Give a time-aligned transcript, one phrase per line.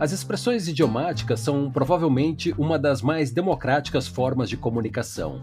[0.00, 5.42] As expressões idiomáticas são provavelmente uma das mais democráticas formas de comunicação.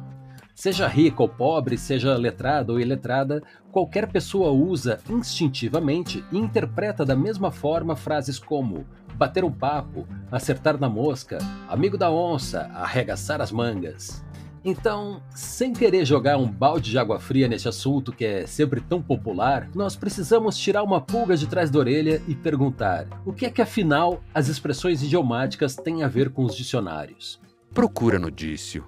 [0.56, 7.16] Seja rico ou pobre, seja letrado ou iletrada, qualquer pessoa usa instintivamente e interpreta da
[7.16, 8.84] mesma forma frases como
[9.14, 11.38] bater um papo, acertar na mosca,
[11.70, 14.26] amigo da onça, arregaçar as mangas.
[14.64, 19.02] Então, sem querer jogar um balde de água fria nesse assunto que é sempre tão
[19.02, 23.50] popular, nós precisamos tirar uma pulga de trás da orelha e perguntar: o que é
[23.50, 27.40] que afinal as expressões idiomáticas têm a ver com os dicionários?
[27.74, 28.84] Procura no Dício.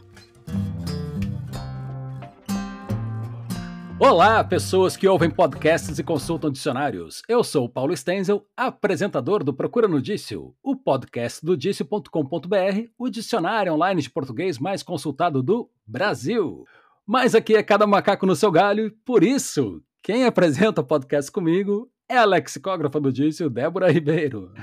[4.02, 7.22] Olá, pessoas que ouvem podcasts e consultam dicionários.
[7.28, 13.10] Eu sou o Paulo Stenzel, apresentador do Procura no Dício, o podcast do dício.com.br, o
[13.10, 16.64] dicionário online de português mais consultado do Brasil.
[17.06, 21.92] Mas aqui é cada macaco no seu galho, por isso, quem apresenta o podcast comigo
[22.08, 24.54] é a lexicógrafa do Dício, Débora Ribeiro.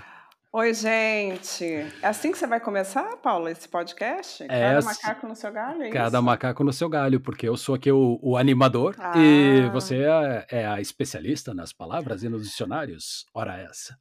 [0.59, 1.65] Oi, gente.
[2.01, 4.43] É assim que você vai começar, Paulo, esse podcast?
[4.45, 7.59] É Cada assim- macaco no seu galho, é Cada macaco no seu galho, porque eu
[7.59, 9.13] sou aqui o, o animador Ah.
[9.19, 13.27] e você é, é a especialista nas palavras e nos dicionários.
[13.35, 13.99] Ora essa.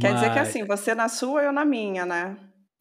[0.00, 2.36] Quer dizer que Mas- assim, você na sua eu na minha, né?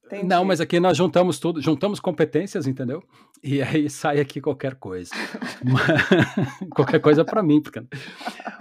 [0.05, 0.27] Entendi.
[0.27, 3.01] Não, mas aqui nós juntamos tudo, juntamos competências, entendeu?
[3.43, 5.09] E aí sai aqui qualquer coisa.
[5.65, 7.81] Mas- qualquer coisa para mim, porque...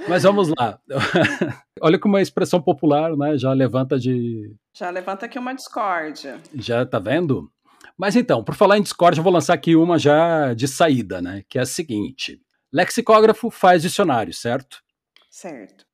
[0.08, 0.78] Mas vamos lá.
[1.80, 6.40] Olha como a expressão popular, né, já levanta de, Já levanta aqui uma discórdia.
[6.54, 7.50] já tá vendo?
[7.96, 11.44] Mas então, por falar em Discord, eu vou lançar aqui uma já de saída, né,
[11.48, 12.40] que é a seguinte:
[12.72, 14.82] lexicógrafo faz dicionário, certo?
[15.30, 15.84] Certo.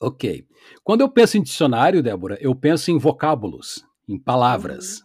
[0.00, 0.46] Ok.
[0.82, 5.02] Quando eu penso em dicionário, Débora, eu penso em vocábulos, em palavras.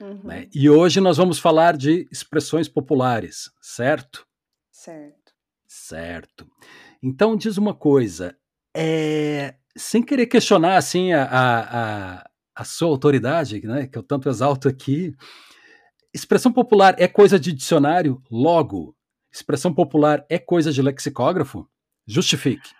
[0.00, 0.20] Uhum.
[0.24, 0.48] né?
[0.54, 4.26] E hoje nós vamos falar de expressões populares, certo?
[4.70, 5.32] Certo.
[5.68, 6.48] Certo.
[7.02, 8.36] Então diz uma coisa,
[8.76, 14.68] é, sem querer questionar assim a, a, a, sua autoridade, né, que eu tanto exalto
[14.68, 15.14] aqui,
[16.12, 18.22] expressão popular é coisa de dicionário?
[18.30, 18.94] Logo,
[19.32, 21.68] expressão popular é coisa de lexicógrafo?
[22.06, 22.70] Justifique.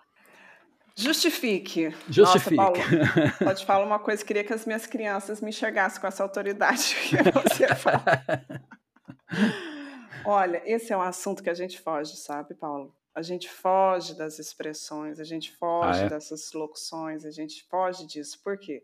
[0.97, 1.94] Justifique.
[2.09, 2.56] Justifique.
[2.56, 6.22] Nossa, Paulo, te falo uma coisa, queria que as minhas crianças me enxergassem com essa
[6.22, 8.04] autoridade que você fala.
[10.26, 12.94] Olha, esse é um assunto que a gente foge, sabe, Paulo?
[13.20, 16.08] A gente foge das expressões, a gente foge Ah, é?
[16.08, 18.41] dessas locuções, a gente foge disso.
[18.42, 18.82] Por quê?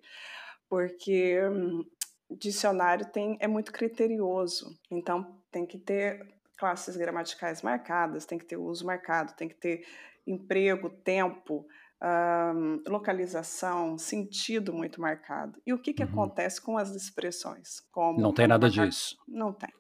[0.69, 1.85] Porque hum,
[2.31, 8.57] dicionário tem, é muito criterioso, então tem que ter classes gramaticais marcadas, tem que ter
[8.59, 9.87] uso marcado, tem que ter
[10.27, 11.67] emprego, tempo,
[11.99, 15.59] ahn, localização, sentido muito marcado.
[15.67, 16.11] E o que, que Uhum.
[16.11, 17.81] acontece com as expressões?
[17.91, 19.17] Como Não tem nada disso.
[19.27, 19.73] não tem.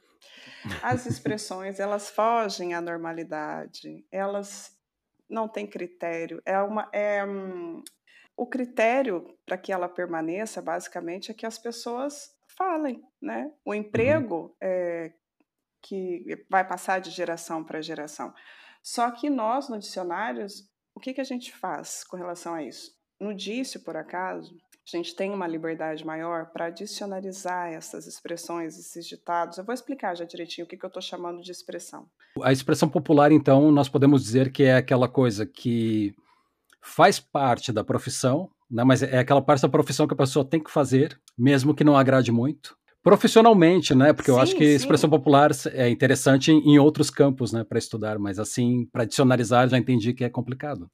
[0.82, 4.76] As expressões, elas fogem à normalidade, elas
[5.28, 6.40] não têm critério.
[6.44, 7.82] É uma, é, hum,
[8.36, 13.52] o critério para que ela permaneça, basicamente, é que as pessoas falem, né?
[13.64, 15.12] O emprego é,
[15.82, 18.34] que vai passar de geração para geração.
[18.82, 22.94] Só que nós, no dicionários, o que, que a gente faz com relação a isso?
[23.20, 24.56] No dício, por acaso,
[24.94, 29.58] a gente tem uma liberdade maior para dicionarizar essas expressões, esses ditados.
[29.58, 32.06] Eu vou explicar já direitinho o que, que eu estou chamando de expressão.
[32.40, 36.14] A expressão popular, então, nós podemos dizer que é aquela coisa que
[36.80, 40.62] faz parte da profissão, né, mas é aquela parte da profissão que a pessoa tem
[40.62, 42.76] que fazer, mesmo que não agrade muito.
[43.02, 44.12] Profissionalmente, né?
[44.12, 44.74] Porque eu Sim, acho que sim.
[44.74, 49.68] expressão popular é interessante em, em outros campos, né, para estudar, mas assim, para dicionarizar,
[49.68, 50.90] já entendi que é complicado.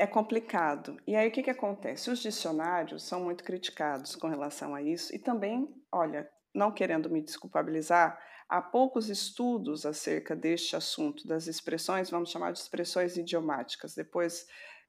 [0.00, 0.96] É complicado.
[1.06, 2.10] E aí o que, que acontece?
[2.10, 7.20] Os dicionários são muito criticados com relação a isso, e também, olha, não querendo me
[7.20, 8.18] desculpabilizar,
[8.48, 14.46] há poucos estudos acerca deste assunto, das expressões, vamos chamar de expressões idiomáticas, depois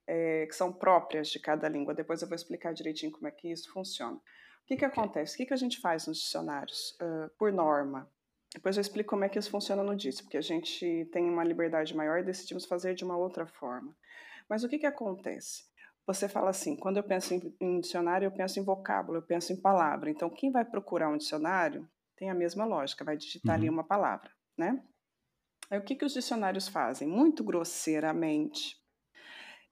[0.08, 1.94] eh, que são próprias de cada língua.
[1.94, 4.16] Depois eu vou explicar direitinho como é que isso funciona.
[4.16, 5.34] O que, que acontece?
[5.34, 6.96] O que, que a gente faz nos dicionários?
[7.02, 8.10] Ah, por norma.
[8.54, 11.44] Depois eu explico como é que isso funciona no DIS, porque a gente tem uma
[11.44, 13.94] liberdade maior e decidimos fazer de uma outra forma.
[14.52, 15.64] Mas o que, que acontece?
[16.06, 19.54] Você fala assim, quando eu penso em, em dicionário, eu penso em vocábulo, eu penso
[19.54, 20.10] em palavra.
[20.10, 23.76] Então, quem vai procurar um dicionário tem a mesma lógica, vai digitar ali Uhum.
[23.76, 24.84] uma palavra, né?
[25.70, 27.08] Aí o que, que os dicionários fazem?
[27.08, 28.76] Muito grosseiramente,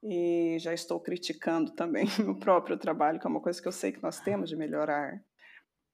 [0.01, 3.91] e já estou criticando também no próprio trabalho, que é uma coisa que eu sei
[3.91, 5.21] que nós temos de melhorar.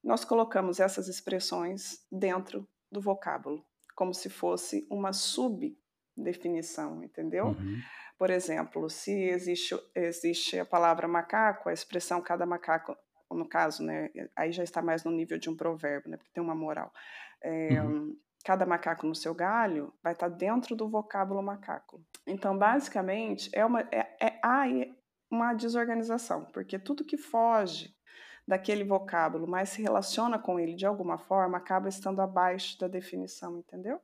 [0.00, 3.66] Nós colocamos essas expressões dentro do vocábulo,
[3.96, 7.46] como se fosse uma subdefinição, entendeu?
[7.46, 7.80] Uhum.
[8.18, 12.96] Por exemplo, se existe, existe a palavra macaco, a expressão cada macaco,
[13.30, 16.42] no caso, né, aí já está mais no nível de um provérbio, né, porque tem
[16.42, 16.92] uma moral.
[17.42, 18.16] É, Uhum.
[18.44, 22.00] Cada macaco no seu galho vai estar dentro do vocábulo macaco.
[22.24, 24.94] Então, basicamente, é uma, é, é, há aí
[25.28, 27.92] uma desorganização, porque tudo que foge
[28.46, 33.58] daquele vocábulo, mas se relaciona com ele de alguma forma, acaba estando abaixo da definição,
[33.58, 34.00] entendeu?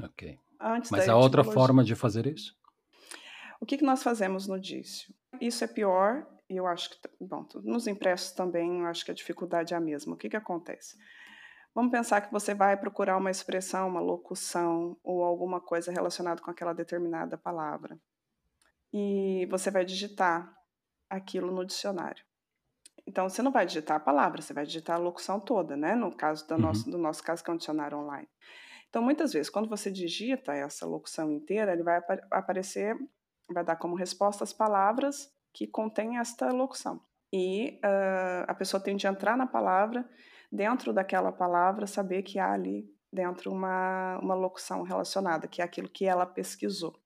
[0.00, 0.38] Ok.
[0.60, 2.56] Antes Mas há outra forma de fazer isso?
[3.64, 5.14] O que, que nós fazemos no dício?
[5.40, 9.14] Isso é pior, e eu acho que, bom, nos impressos também, eu acho que a
[9.14, 10.12] dificuldade é a mesma.
[10.12, 10.98] O que, que acontece?
[11.74, 16.50] Vamos pensar que você vai procurar uma expressão, uma locução ou alguma coisa relacionada com
[16.50, 17.98] aquela determinada palavra.
[18.92, 20.54] E você vai digitar
[21.08, 22.22] aquilo no dicionário.
[23.06, 25.94] Então, você não vai digitar a palavra, você vai digitar a locução toda, né?
[25.94, 26.60] No caso do, Uhum.
[26.60, 28.28] nosso, do nosso caso, que é um dicionário online.
[28.90, 32.94] Então, muitas vezes, quando você digita essa locução inteira, ele vai apa- aparecer,
[33.52, 37.00] vai dar como resposta as palavras que contêm esta locução.
[37.32, 40.08] E ah, a pessoa tem de entrar na palavra,
[40.50, 45.88] dentro daquela palavra, saber que há ali dentro uma, uma locução relacionada, que é aquilo
[45.88, 46.98] que ela pesquisou.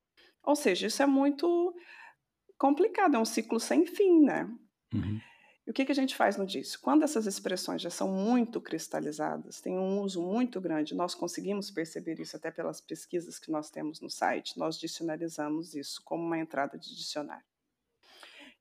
[0.42, 1.74] Ou seja, isso é muito
[2.58, 4.48] complicado, é um ciclo sem fim, né?
[4.94, 5.20] Uhum.
[5.68, 6.80] E o que, que a gente faz no dício?
[6.80, 12.18] Quando essas expressões já são muito cristalizadas, têm um uso muito grande, nós conseguimos perceber
[12.18, 16.78] isso até pelas pesquisas que nós temos no site, nós dicionarizamos isso como uma entrada
[16.78, 17.44] de dicionário.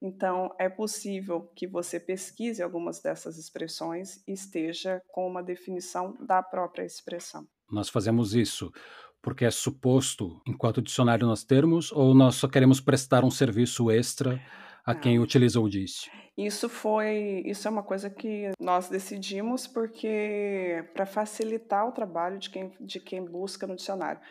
[0.02, 6.44] Então, é possível que você pesquise algumas dessas expressões e esteja com uma definição da
[6.44, 7.48] própria expressão.
[7.72, 8.70] Nós fazemos isso
[9.22, 14.42] porque é suposto, enquanto dicionário, nós termos, ou nós só queremos prestar um serviço extra
[14.88, 15.24] a quem Não.
[15.24, 16.12] utiliza o dício?
[16.38, 22.50] Isso foi, isso é uma coisa que nós decidimos porque para facilitar o trabalho de
[22.50, 24.22] quem, de quem busca no dicionário,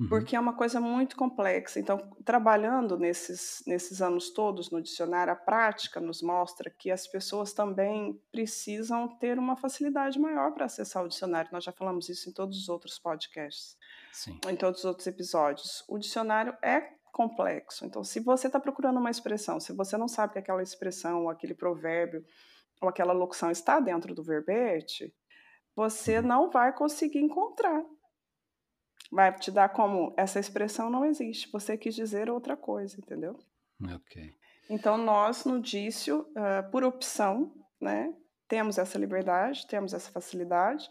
[0.00, 0.08] Uhum.
[0.08, 1.78] porque é uma coisa muito complexa.
[1.78, 7.52] Então, trabalhando nesses, nesses anos todos no dicionário, a prática nos mostra que as pessoas
[7.52, 11.50] também precisam ter uma facilidade maior para acessar o dicionário.
[11.52, 13.76] Nós já falamos isso em todos os outros podcasts
[14.12, 14.36] Sim.
[14.48, 15.84] em todos os outros episódios.
[15.88, 17.86] O dicionário é complexo.
[17.86, 21.30] Então, se você está procurando uma expressão, se você não sabe que aquela expressão, ou
[21.30, 22.22] aquele provérbio,
[22.82, 25.14] ou aquela locução está dentro do verbete,
[25.76, 26.26] você Uhum.
[26.26, 27.82] não vai conseguir encontrar.
[29.12, 31.50] Vai te dar como essa expressão não existe.
[31.52, 33.38] Você quis dizer outra coisa, entendeu?
[33.94, 34.34] Ok.
[34.68, 38.12] Então, nós, no dício, ah, por opção, né,
[38.48, 40.88] temos essa liberdade, temos essa facilidade,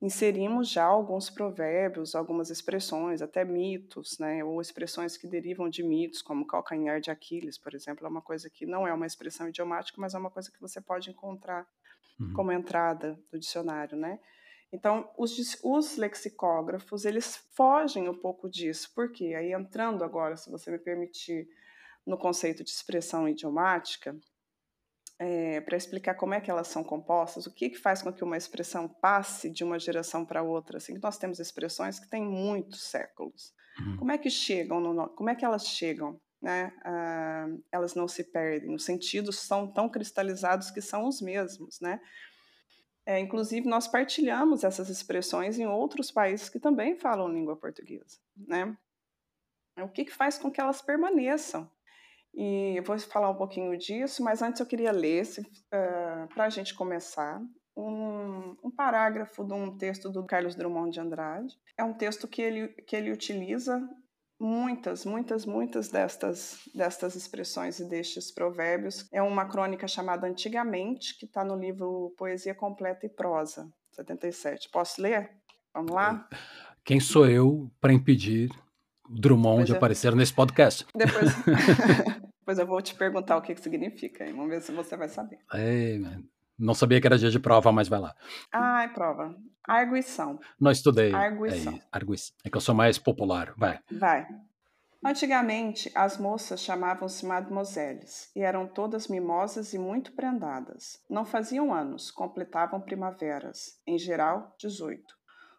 [0.00, 6.22] inserimos já alguns provérbios, algumas expressões, até mitos, né, ou expressões que derivam de mitos,
[6.22, 10.00] como calcanhar de Aquiles, por exemplo, é uma coisa que não é uma expressão idiomática,
[10.00, 11.66] mas é uma coisa que você pode encontrar
[12.18, 12.32] Uhum.
[12.34, 14.20] como entrada do dicionário, né?
[14.72, 20.70] Então, os, os lexicógrafos, eles fogem um pouco disso, porque aí entrando agora, se você
[20.70, 21.48] me permitir,
[22.06, 24.16] no conceito de expressão idiomática,
[25.66, 28.36] para explicar como é que elas são compostas, o que, que faz com que uma
[28.38, 30.78] expressão passe de uma geração para outra.
[30.78, 33.52] Assim, nós temos expressões que têm muitos séculos.
[33.78, 33.96] Uhum.
[33.98, 36.18] Como é que chegam, no- como é que elas chegam?
[36.40, 36.72] Né?
[36.82, 42.00] Ah, elas não se perdem, os sentidos são tão cristalizados que são os mesmos, né?
[43.04, 48.74] É, inclusive, nós partilhamos essas expressões em outros países que também falam língua portuguesa, né?
[49.78, 51.70] O que, que faz com que elas permaneçam?
[52.34, 55.26] E eu vou falar um pouquinho disso, mas antes eu queria ler,
[56.34, 57.40] para a gente começar,
[57.76, 61.54] um, um parágrafo de um texto do Carlos Drummond de Andrade.
[61.76, 63.80] É um texto que ele, que ele utiliza
[64.40, 69.06] muitas, muitas, muitas destas, destas expressões e destes provérbios.
[69.12, 74.70] É uma crônica chamada Antigamente, que está no livro Poesia Completa e Prosa, 77.
[74.70, 75.30] Posso ler?
[75.74, 76.28] Vamos lá?
[76.84, 78.50] Quem sou eu para impedir
[79.08, 79.76] o Drummond de é.
[79.76, 80.86] aparecer nesse podcast?
[80.94, 81.30] Depois,
[82.50, 84.24] depois eu vou te perguntar o que, que significa.
[84.24, 84.32] hein?
[84.32, 85.38] Vamos ver se você vai saber.
[85.54, 85.98] É,
[86.58, 88.14] não sabia que era dia de prova, mas vai lá.
[88.52, 89.36] Ai, prova.
[89.64, 90.40] Arguição.
[90.58, 91.14] Não estudei.
[91.14, 91.74] Arguição.
[91.74, 92.34] É, arguição.
[92.44, 93.54] É que eu sou mais popular.
[93.56, 93.78] Vai.
[93.92, 94.26] Vai.
[95.04, 101.00] Antigamente, as moças chamavam-se mademoiselles e eram todas mimosas e muito prendadas.
[101.08, 105.02] Não faziam anos, completavam primaveras, em geral, 18.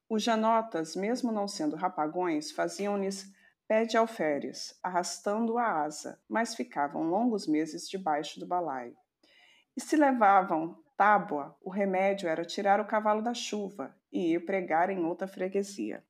[0.10, 3.32] Os janotas, mesmo não sendo rapagões, faziam-lhes
[3.72, 8.98] pé de alferes, arrastando a asa, mas ficavam longos meses debaixo do balaio.
[9.78, 14.90] E se levavam tábua, o remédio era tirar o cavalo da chuva e ir pregar
[14.90, 16.04] em outra freguesia.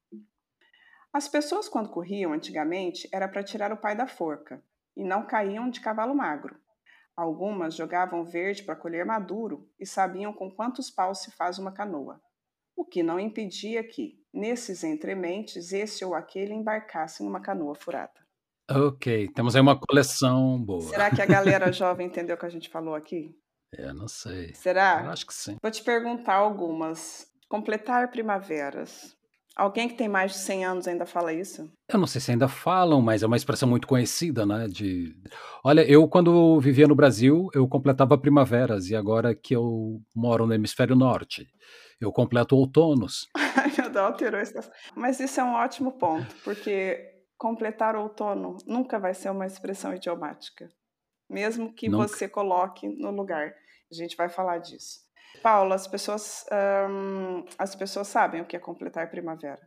[1.14, 4.60] As pessoas, quando corriam antigamente, era para tirar o pai da forca,
[4.98, 6.60] e não caíam de cavalo magro.
[7.16, 12.20] Algumas jogavam verde para colher maduro e sabiam com quantos paus se faz uma canoa.
[12.76, 18.22] O que não impedia que, nesses entrementes, esse ou aquele embarcassem numa canoa furada.
[18.70, 20.90] Ok, temos aí uma coleção boa.
[20.90, 23.36] Será que a galera jovem entendeu o que a gente falou aqui?
[23.78, 24.54] Eu não sei.
[24.54, 25.02] Será?
[25.04, 25.58] Eu acho que sim.
[25.62, 27.28] Vou te perguntar algumas.
[27.50, 29.16] Completar primaveras.
[29.56, 31.70] Alguém que tem mais de 100 anos ainda fala isso?
[31.90, 34.68] Eu não sei se ainda falam, mas é uma expressão muito conhecida, né?
[34.68, 35.14] De,
[35.64, 40.54] olha, eu quando vivia no Brasil, eu completava primaveras e agora que eu moro no
[40.54, 41.48] hemisfério norte,
[42.02, 43.30] eu completo outonos.
[44.04, 44.42] Alterou.
[44.96, 47.00] Mas isso é um ótimo ponto, porque
[47.38, 50.70] completar outono nunca vai ser uma expressão idiomática,
[51.30, 52.08] mesmo que nunca.
[52.08, 53.54] você coloque no lugar.
[53.92, 55.00] A gente vai falar disso.
[55.42, 56.46] Paulo, as pessoas,
[56.90, 59.62] um, as pessoas sabem o que é completar primavera.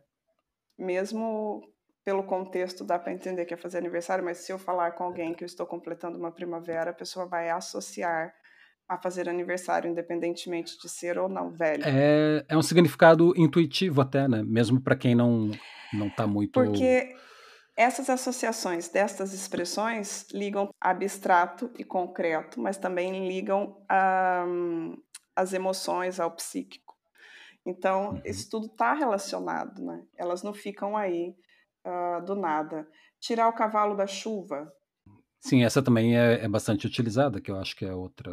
[0.77, 1.61] Mesmo
[2.03, 5.33] pelo contexto, dá para entender que é fazer aniversário, mas se eu falar com alguém
[5.33, 8.33] que eu estou completando uma primavera, a pessoa vai associar
[8.87, 11.83] a fazer aniversário, independentemente de ser ou não velho.
[11.85, 14.43] É, é um significado intuitivo até, né?
[14.43, 15.51] Mesmo para quem não
[15.93, 16.51] não está muito.
[16.51, 17.15] Porque
[17.75, 24.45] essas associações destas expressões ligam abstrato e concreto, mas também ligam a,
[25.35, 26.95] as emoções, ao psíquico.
[27.65, 28.21] Então, uhum.
[28.23, 30.03] isso tudo está relacionado, né?
[30.15, 31.35] Elas não ficam aí
[31.85, 32.87] uh, do nada.
[33.19, 34.71] Tirar o cavalo da chuva.
[35.45, 38.31] Sim, essa também é, é, bastante utilizada, que eu acho que é outra.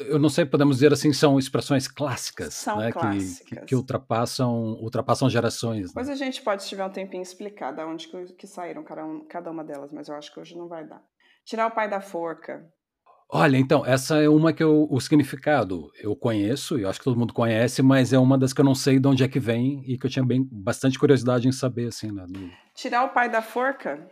[0.00, 2.90] Eu não sei, podemos dizer assim, são expressões clássicas, são né?
[2.90, 3.38] clássicas.
[3.46, 5.94] Que, que, que, ultrapassam, ultrapassam gerações.
[5.94, 6.02] Né?
[6.02, 9.24] a gente pode, se tiver um tempinho, explicar de onde que, que saíram cada, um,
[9.28, 11.00] cada uma delas, mas eu acho que hoje não vai dar.
[11.44, 12.68] Tirar o pai da forca.
[13.30, 17.04] Olha, então, essa é uma que eu, o significado eu conheço, e eu acho que
[17.04, 19.38] todo mundo conhece, mas é uma das que eu não sei de onde é que
[19.38, 22.24] vem e que eu tinha bem, bastante curiosidade em saber, assim, né?
[22.28, 22.50] Do...
[22.74, 24.10] Tirar o pai da forca?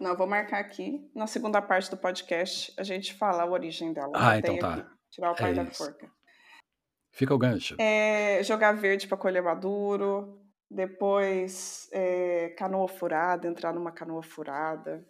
[0.00, 1.10] Não, eu vou marcar aqui.
[1.14, 4.12] Na segunda parte do podcast, a gente fala a origem dela.
[4.14, 4.74] Ah, então tá.
[4.74, 4.90] Aqui.
[5.10, 5.84] Tirar o pai é da isso.
[5.84, 6.10] forca.
[7.12, 7.76] Fica o gancho.
[7.80, 10.40] É, jogar verde para colher maduro,
[10.70, 15.04] depois é, canoa furada, entrar numa canoa furada,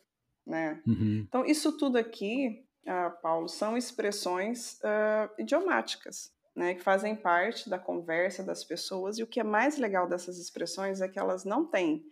[0.47, 0.81] né?
[0.87, 1.25] Uhum.
[1.27, 7.79] Então, isso tudo aqui uh, Paulo, são expressões uh, idiomáticas, né, que fazem parte da
[7.79, 9.19] conversa das pessoas.
[9.19, 12.03] E o que é mais legal dessas expressões é que elas não têm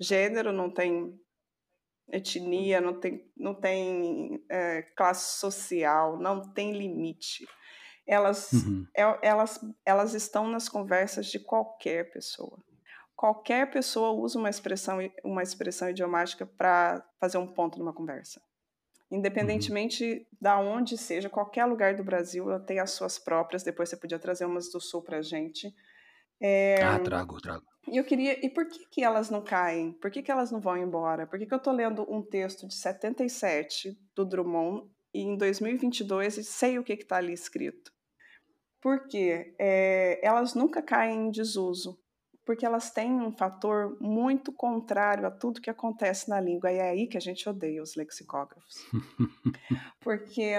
[0.00, 1.18] gênero, não têm
[2.10, 7.46] etnia, não tem, não tem é, classe social, não tem limite.
[8.06, 8.86] Elas, uhum.
[8.96, 12.62] é, elas, elas estão nas conversas de qualquer pessoa.
[13.16, 18.40] Qualquer pessoa usa uma expressão, uma expressão idiomática para fazer um ponto numa conversa.
[19.10, 19.18] Uhum.
[19.18, 20.24] Independentemente uhum.
[20.40, 23.64] da onde seja, qualquer lugar do Brasil, ela tem as suas próprias.
[23.64, 25.74] Depois você podia trazer umas do Sul para gente.
[26.40, 26.82] É...
[26.82, 27.64] Ah, trago, trago.
[27.90, 28.44] E eu queria.
[28.44, 29.92] E por que, que elas não caem?
[29.92, 31.26] Por que, que elas não vão embora?
[31.26, 36.46] Por que, que eu estou lendo um texto de 77 do Drummond e em 2022
[36.46, 37.92] sei o que está ali escrito?
[38.80, 41.98] Porque é, elas nunca caem em desuso
[42.46, 46.90] porque elas têm um fator muito contrário a tudo que acontece na língua, e é
[46.90, 48.76] aí que a gente odeia os lexicógrafos.
[50.00, 50.52] porque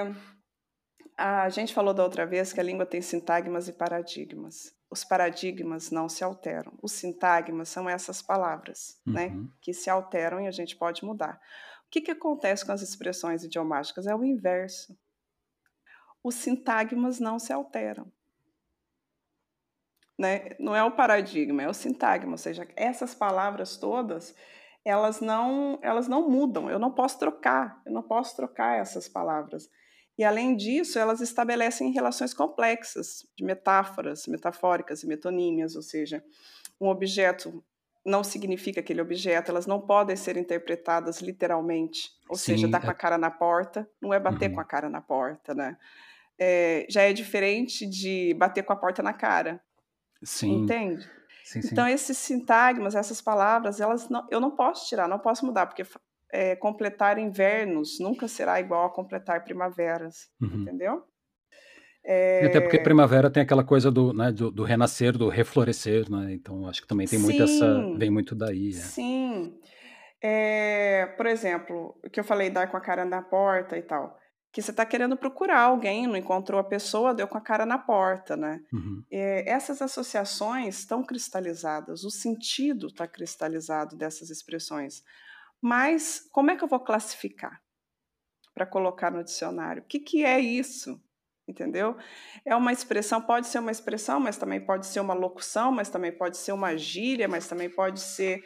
[1.17, 4.75] a gente falou da outra vez que a língua tem sintagmas e paradigmas.
[4.89, 6.73] Os paradigmas não se alteram.
[6.81, 9.43] Os sintagmas são essas palavras, né, uhum.
[9.43, 11.39] né, que se alteram e a gente pode mudar.
[11.85, 14.07] O que, que acontece com as expressões idiomáticas?
[14.07, 14.97] É o inverso.
[16.23, 18.11] Os sintagmas não se alteram
[20.17, 20.55] né?
[20.59, 24.35] Não é o paradigma, é o sintagma, ou seja, essas palavras todas,
[24.83, 26.69] elas não, elas não mudam.
[26.69, 29.69] Eu não posso trocar, eu não posso trocar essas palavras.
[30.17, 36.23] E além disso, elas estabelecem relações complexas de metáforas, metafóricas e metonímias, ou seja,
[36.81, 37.63] um objeto
[38.07, 42.87] não significa aquele objeto, elas não podem ser interpretadas literalmente, ou Sim, seja, dar com
[42.87, 44.55] a é cara na porta não é bater uhum.
[44.55, 45.77] com a cara na porta, né?
[46.39, 49.61] É, já é diferente de bater com a porta na cara.
[50.23, 50.63] Sim.
[50.63, 51.07] Entende?
[51.43, 51.69] Sim, sim.
[51.71, 55.83] Então, esses sintagmas, essas palavras, elas não, eu não posso tirar, não posso mudar, porque
[56.31, 60.61] é, completar invernos nunca será igual a completar primaveras, uhum.
[60.61, 61.03] entendeu?
[62.05, 62.45] É...
[62.45, 66.33] Até porque primavera tem aquela coisa do, né, do, do, renascer, do reflorescer, né?
[66.33, 67.95] Então acho que também tem muito essa.
[67.97, 68.69] vem muito daí.
[68.69, 68.73] É.
[68.73, 69.59] Sim.
[70.21, 74.17] É, por exemplo, o que eu falei, dar com a cara na porta e tal
[74.57, 77.77] que você está querendo procurar alguém, não encontrou a pessoa, deu com a cara na
[77.77, 78.59] porta, né?
[78.73, 79.03] Uhum.
[79.11, 85.03] É, essas associações estão cristalizadas, o sentido está cristalizado dessas expressões.
[85.61, 87.61] Mas como é que eu vou classificar
[88.53, 89.83] para colocar no dicionário?
[89.83, 91.01] O que, que é isso?
[91.47, 91.95] Entendeu?
[92.45, 96.11] É uma expressão, pode ser uma expressão, mas também pode ser uma locução, mas também
[96.11, 98.43] pode ser uma gíria, mas também pode ser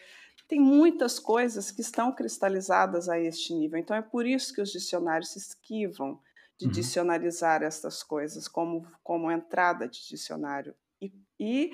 [0.51, 3.80] tem muitas coisas que estão cristalizadas a este nível.
[3.80, 6.20] Então é por isso que os dicionários se esquivam
[6.60, 6.72] de uhum.
[6.74, 10.75] dicionarizar estas coisas como, como entrada de dicionário.
[11.01, 11.72] E, e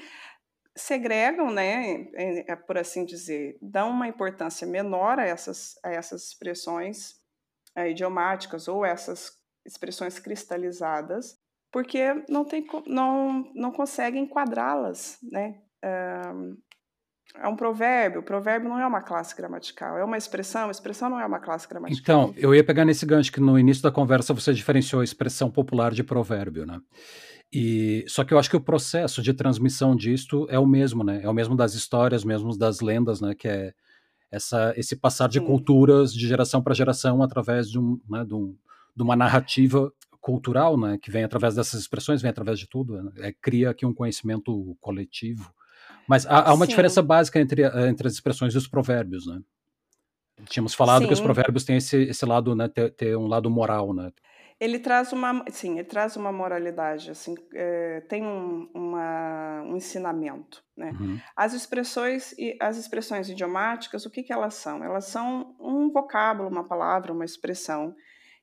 [0.77, 6.27] segregam, né, é, é, por assim dizer, dão uma importância menor a essas, a essas
[6.27, 7.15] expressões
[7.75, 11.37] é, idiomáticas ou essas expressões cristalizadas,
[11.71, 15.61] porque não, tem, não, não conseguem enquadrá-las, né,
[17.35, 18.21] é um provérbio.
[18.21, 20.67] O provérbio não é uma classe gramatical, é uma expressão.
[20.67, 22.01] A expressão não é uma classe gramatical.
[22.01, 25.49] Então, eu ia pegar nesse gancho que no início da conversa você diferenciou a expressão
[25.49, 26.79] popular de provérbio, né?
[27.51, 31.21] E só que eu acho que o processo de transmissão disto é o mesmo, né?
[31.23, 33.33] É o mesmo das histórias, mesmo das lendas, né?
[33.33, 33.73] Que é
[34.29, 35.45] essa, esse passar de Sim.
[35.45, 38.55] culturas de geração para geração através de, um, né, de, um,
[38.95, 40.97] de, uma narrativa cultural, né?
[41.01, 43.11] Que vem através dessas expressões, vem através de tudo, né?
[43.19, 45.49] é, cria aqui um conhecimento coletivo.
[46.07, 46.69] Mas há, há uma Sim.
[46.69, 49.41] diferença básica entre, entre as expressões e os provérbios, né?
[50.45, 51.07] Tínhamos falado Sim.
[51.07, 52.67] que os provérbios têm esse, esse lado, né?
[52.67, 54.11] Ter, ter um lado moral, né?
[54.59, 60.63] Ele traz uma, sim, ele traz uma moralidade, assim, é, tem um, uma, um ensinamento,
[60.75, 60.95] né?
[60.99, 61.19] Uhum.
[61.35, 64.83] As expressões e as expressões idiomáticas, o que que elas são?
[64.83, 67.95] Elas são um vocábulo, uma palavra, uma expressão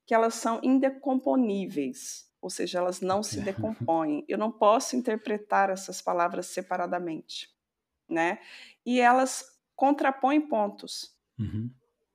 [0.05, 4.23] que elas são indecomponíveis, ou seja, elas não se decompõem.
[4.29, 7.49] Eu não posso interpretar essas palavras separadamente,
[8.09, 8.39] né?
[8.85, 9.45] E elas
[9.75, 11.15] contrapõem pontos.
[11.39, 11.69] Uhum.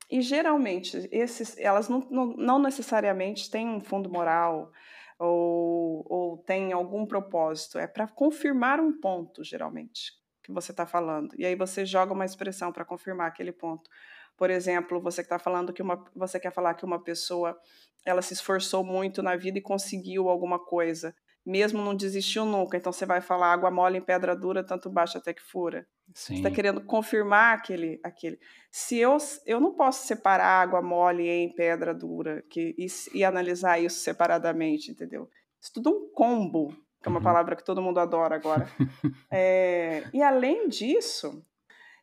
[0.09, 4.71] E geralmente, esses, elas não, não, não necessariamente têm um fundo moral
[5.17, 10.11] ou, ou têm algum propósito, é para confirmar um ponto, geralmente,
[10.43, 11.33] que você está falando.
[11.37, 13.89] E aí você joga uma expressão para confirmar aquele ponto.
[14.35, 17.57] Por exemplo, você está falando que uma, você quer falar que uma pessoa
[18.03, 22.77] ela se esforçou muito na vida e conseguiu alguma coisa mesmo não desistiu nunca.
[22.77, 25.87] Então você vai falar água mole em pedra dura, tanto baixa até que fura.
[26.13, 26.33] Sim.
[26.33, 28.39] Você está querendo confirmar aquele, aquele.
[28.69, 33.79] Se eu, eu não posso separar água mole em pedra dura que, e, e analisar
[33.79, 35.29] isso separadamente, entendeu?
[35.61, 36.69] Isso tudo é um combo,
[37.01, 37.23] que é uma uhum.
[37.23, 38.67] palavra que todo mundo adora agora.
[39.31, 41.45] é, e além disso,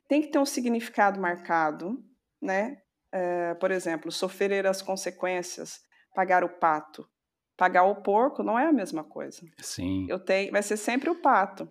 [0.09, 2.03] tem que ter um significado marcado,
[2.41, 2.81] né?
[3.13, 5.81] É, por exemplo, sofrer as consequências,
[6.15, 7.09] pagar o pato.
[7.59, 9.43] Pagar o porco não é a mesma coisa.
[9.59, 10.07] Sim.
[10.09, 11.69] Eu tenho, vai ser sempre o pato.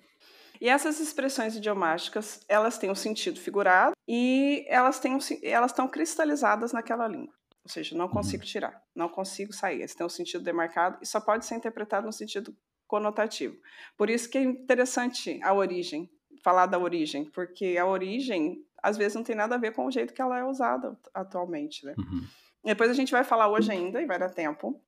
[0.60, 5.88] E essas expressões idiomáticas, elas têm um sentido figurado e elas têm um, elas estão
[5.88, 7.34] cristalizadas naquela língua.
[7.64, 8.50] Ou seja, não consigo uhum.
[8.50, 9.78] tirar, não consigo sair.
[9.78, 12.54] Eles têm um sentido demarcado e só pode ser interpretado no sentido
[12.86, 13.56] conotativo.
[13.96, 16.10] Por isso que é interessante a origem,
[16.44, 19.92] falar da origem, porque a origem às vezes não tem nada a ver com o
[19.92, 21.96] jeito que ela é usada atualmente, né?
[21.98, 22.26] Uhum.
[22.64, 24.82] Depois a gente vai falar hoje ainda, e vai dar tempo,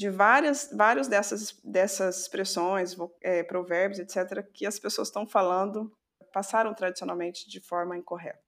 [0.00, 5.92] de várias, várias dessas, dessas expressões, é, provérbios, etc., que as pessoas estão falando,
[6.32, 8.40] passaram tradicionalmente de forma incorreta.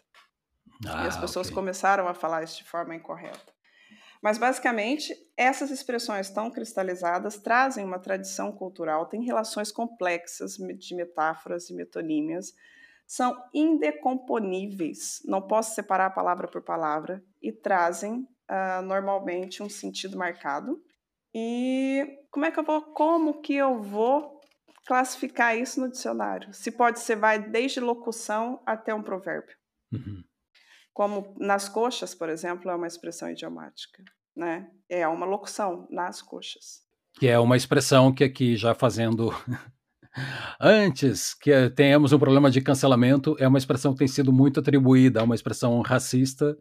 [0.89, 1.55] Ah, e as pessoas okay.
[1.55, 3.53] começaram a falar isso de forma incorreta.
[4.23, 11.69] Mas, basicamente, essas expressões tão cristalizadas trazem uma tradição cultural, têm relações complexas de metáforas
[11.69, 12.55] e metonímias,
[13.07, 20.83] são indecomponíveis, não posso separar palavra por palavra, e trazem uh, normalmente um sentido marcado
[21.35, 24.41] e como é que eu vou, como que eu vou
[24.87, 26.53] classificar isso no dicionário?
[26.53, 29.57] Se pode ser, vai desde locução até um provérbio.
[29.93, 30.23] Uhum.
[30.93, 34.03] Como nas coxas, por exemplo, é uma expressão idiomática,
[34.37, 34.71] né?
[34.89, 36.83] É uma locução nas coxas.
[37.15, 39.31] Que é uma expressão que aqui já fazendo
[40.61, 45.21] Antes que tenhamos um problema de cancelamento, é uma expressão que tem sido muito atribuída
[45.21, 46.57] a uma expressão racista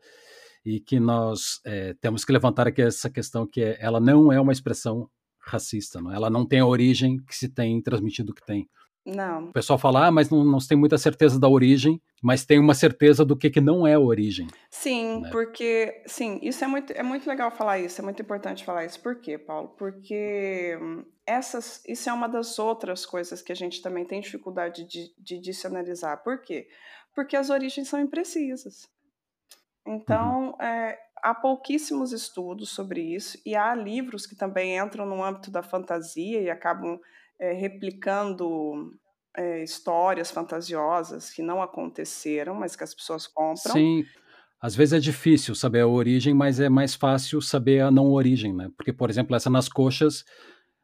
[0.66, 4.40] e que nós é, temos que levantar aqui essa questão que é, ela não é
[4.40, 6.12] uma expressão racista, não?
[6.12, 6.16] É?
[6.16, 8.70] ela não tem a origem que se tem transmitido que tem.
[9.04, 9.46] Não.
[9.46, 12.60] O pessoal fala, ah, mas não, não se tem muita certeza da origem, mas tem
[12.60, 14.48] uma certeza do que, que não é a origem.
[14.70, 15.30] Sim, né?
[15.32, 19.02] porque, sim, isso é muito, é muito legal falar isso, é muito importante falar isso.
[19.02, 19.70] Por quê, Paulo?
[19.70, 24.86] Porque hum, essas, isso é uma das outras coisas que a gente também tem dificuldade
[24.88, 26.22] de, de dicionarizar.
[26.24, 26.68] Por quê?
[27.16, 28.88] Porque as origens são imprecisas.
[29.86, 29.96] Uhum.
[29.96, 30.62] Então, uhum.
[30.62, 35.64] é, há pouquíssimos estudos sobre isso, e há livros que também entram no âmbito da
[35.64, 37.00] fantasia e acabam
[37.40, 38.94] é, replicando
[39.36, 43.74] é, histórias fantasiosas que não aconteceram, mas que as pessoas compram.
[43.74, 44.06] Sim.
[44.62, 48.54] Às vezes é difícil saber a origem, mas é mais fácil saber a não origem,
[48.54, 48.70] né?
[48.78, 50.24] Porque, por exemplo, essa nas coxas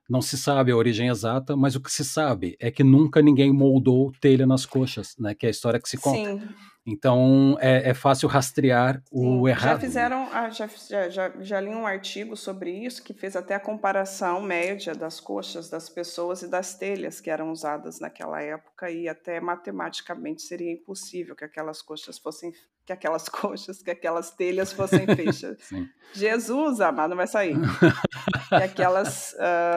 [0.09, 3.53] não se sabe a origem exata, mas o que se sabe é que nunca ninguém
[3.53, 5.35] moldou telha nas coxas, né?
[5.35, 6.39] Que é a história que se conta.
[6.39, 6.49] Sim.
[6.87, 9.73] Então é, é fácil rastrear o Sim, errado.
[9.73, 13.55] Já fizeram, ah, já, já, já, já li um artigo sobre isso que fez até
[13.55, 18.89] a comparação média das coxas das pessoas e das telhas que eram usadas naquela época
[18.89, 22.53] e até matematicamente seria impossível que aquelas coxas fossem
[22.85, 25.57] que aquelas coxas, que aquelas telhas fossem feitas.
[26.15, 27.57] Jesus, amado, vai sair.
[28.47, 29.35] que aquelas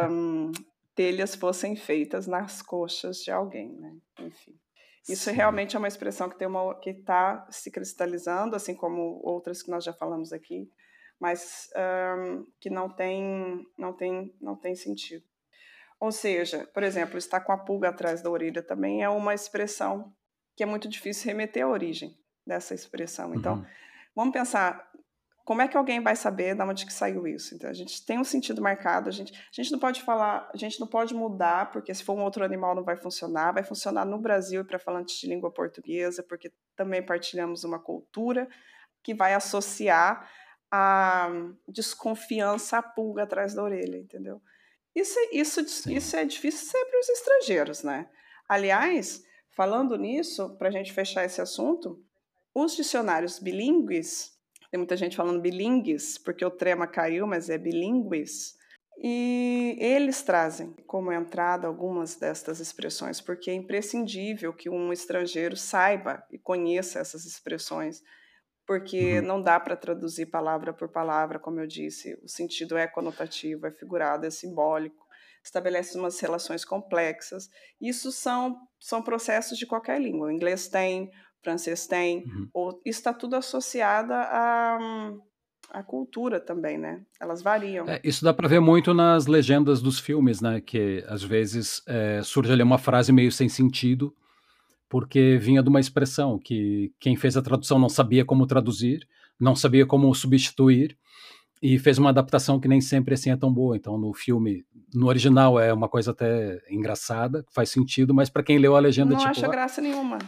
[0.09, 0.53] um,
[0.95, 3.97] telhas fossem feitas nas coxas de alguém, né?
[4.21, 4.55] Enfim.
[5.09, 5.37] Isso Sim.
[5.37, 9.71] realmente é uma expressão que tem uma que está se cristalizando, assim como outras que
[9.71, 10.71] nós já falamos aqui,
[11.19, 11.69] mas
[12.19, 15.25] um, que não tem, não tem, não tem sentido.
[15.99, 20.15] Ou seja, por exemplo, estar com a pulga atrás da orelha também é uma expressão
[20.57, 23.35] que é muito difícil remeter à origem dessa expressão.
[23.35, 23.67] Então, uhum.
[24.15, 24.90] vamos pensar
[25.51, 27.57] como é que alguém vai saber de onde que saiu isso?
[27.57, 30.57] Então, a gente tem um sentido marcado, a gente, a gente não pode falar, a
[30.57, 34.05] gente não pode mudar, porque se for um outro animal não vai funcionar, vai funcionar
[34.05, 38.49] no Brasil para falantes de língua portuguesa, porque também partilhamos uma cultura
[39.03, 40.31] que vai associar
[40.71, 41.29] a
[41.67, 44.41] desconfiança à pulga atrás da orelha, entendeu?
[44.95, 48.09] Isso, isso, isso é difícil ser para os estrangeiros, né?
[48.49, 52.01] Aliás, falando nisso, para a gente fechar esse assunto,
[52.55, 54.39] os dicionários bilíngues
[54.71, 58.57] tem muita gente falando bilingues, porque o trema caiu, mas é bilíngues.
[59.03, 66.23] E eles trazem como entrada algumas destas expressões, porque é imprescindível que um estrangeiro saiba
[66.31, 68.03] e conheça essas expressões,
[68.67, 69.27] porque uhum.
[69.27, 72.15] não dá para traduzir palavra por palavra, como eu disse.
[72.23, 75.07] O sentido é conotativo, é figurado, é simbólico,
[75.43, 77.49] estabelece umas relações complexas.
[77.81, 80.29] Isso são, são processos de qualquer língua.
[80.29, 81.11] O inglês tem,
[81.43, 82.49] francês tem, uhum.
[82.53, 84.79] ou isso está tudo associado a,
[85.71, 87.01] a cultura também, né?
[87.21, 87.89] Elas variam.
[87.89, 90.61] É, isso dá para ver muito nas legendas dos filmes, né?
[90.61, 94.15] Que às vezes é, surge ali uma frase meio sem sentido,
[94.89, 99.07] porque vinha de uma expressão que quem fez a tradução não sabia como traduzir,
[99.39, 100.97] não sabia como substituir,
[101.63, 103.77] e fez uma adaptação que nem sempre assim é tão boa.
[103.77, 108.59] Então, no filme, no original é uma coisa até engraçada, faz sentido, mas para quem
[108.59, 110.19] leu a legenda, não tipo, acha graça nenhuma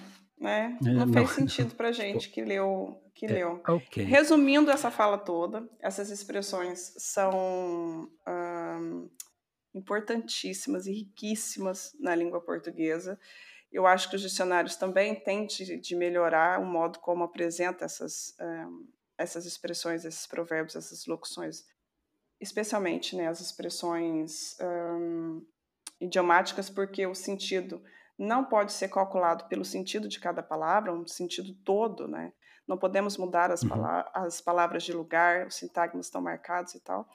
[0.43, 0.77] né?
[0.81, 3.01] É, não, não fez sentido para gente que leu.
[3.15, 3.63] Que é, leu.
[3.67, 4.05] Okay.
[4.05, 8.11] Resumindo essa fala toda, essas expressões são
[9.73, 13.19] importantíssimas e riquíssimas na língua portuguesa.
[13.71, 18.37] Eu acho que os dicionários também têm de, de melhorar o modo como apresenta essas,
[19.17, 21.65] essas expressões, esses provérbios, essas locuções,
[22.41, 24.57] especialmente né, as expressões
[26.01, 27.83] idiomáticas, porque o sentido
[28.23, 32.33] não pode ser calculado pelo sentido de cada palavra, um sentido todo, né?
[32.67, 33.71] Não podemos mudar as, uhum.
[33.71, 37.09] pala as palavras de lugar, os sintagmas estão marcados e tal.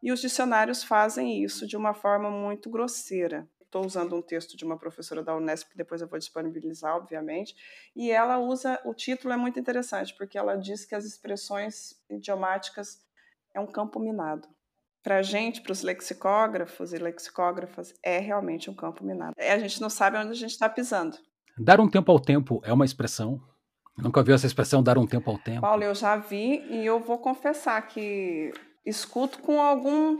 [0.00, 3.48] E os dicionários fazem isso de uma forma muito grosseira.
[3.60, 7.56] Estou usando um texto de uma professora da Unesp, que depois eu vou disponibilizar, obviamente,
[7.96, 13.04] e ela usa, o título é muito interessante, porque ela diz que as expressões idiomáticas
[13.52, 14.48] é um campo minado
[15.06, 19.34] para a gente, para os lexicógrafos e lexicógrafas, é realmente um campo minado.
[19.38, 21.16] É, a gente não sabe onde a gente está pisando.
[21.56, 23.40] Dar um tempo ao tempo é uma expressão.
[23.96, 25.60] Nunca viu essa expressão dar um tempo ao tempo?
[25.60, 28.52] Paulo, eu já vi e eu vou confessar que
[28.84, 30.18] escuto com algum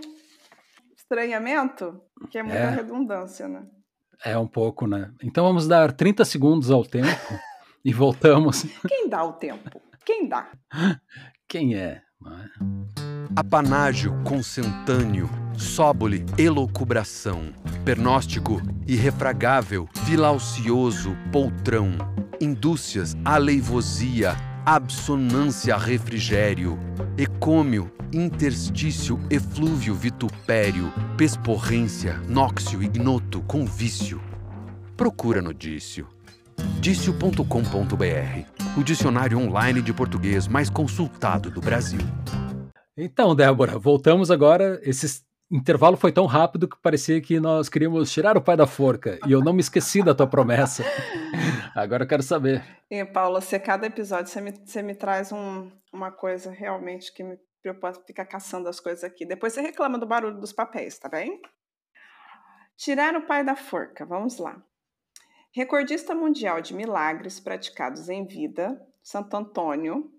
[0.97, 2.71] estranhamento, que é muita é.
[2.71, 3.67] redundância, né?
[4.25, 5.13] É um pouco, né?
[5.21, 7.09] Então vamos dar 30 segundos ao tempo
[7.85, 8.63] e voltamos.
[8.87, 9.83] Quem dá o tempo?
[10.05, 10.49] Quem dá?
[11.49, 12.03] Quem é?
[13.37, 17.53] Apanágio consentâneo, sóbole elocubração,
[17.85, 21.99] pernóstico irrefragável, vilaucioso poltrão,
[22.41, 26.79] indúcias aleivosia, absonância refrigério,
[27.19, 34.19] ecômio interstício eflúvio vitupério, pesporrência, nóxio ignoto, convício.
[34.97, 36.09] Procura no Dício.
[36.81, 37.45] Dício.com.br,
[38.79, 42.01] o dicionário online de português mais consultado do Brasil.
[42.97, 44.81] Então, Débora, voltamos agora.
[44.83, 49.19] Esse intervalo foi tão rápido que parecia que nós queríamos tirar o pai da forca.
[49.27, 50.83] E eu não me esqueci da tua promessa.
[51.77, 52.65] Agora eu quero saber.
[52.91, 57.23] E, Paula, se cada episódio você me, você me traz um, uma coisa realmente que
[57.23, 59.27] me preocupa ficar caçando as coisas aqui.
[59.27, 61.43] Depois você reclama do barulho dos papéis, tá bem?
[62.79, 64.57] Tirar o pai da forca, vamos lá.
[65.53, 70.11] Recordista mundial de milagres praticados em vida, Santo Antônio,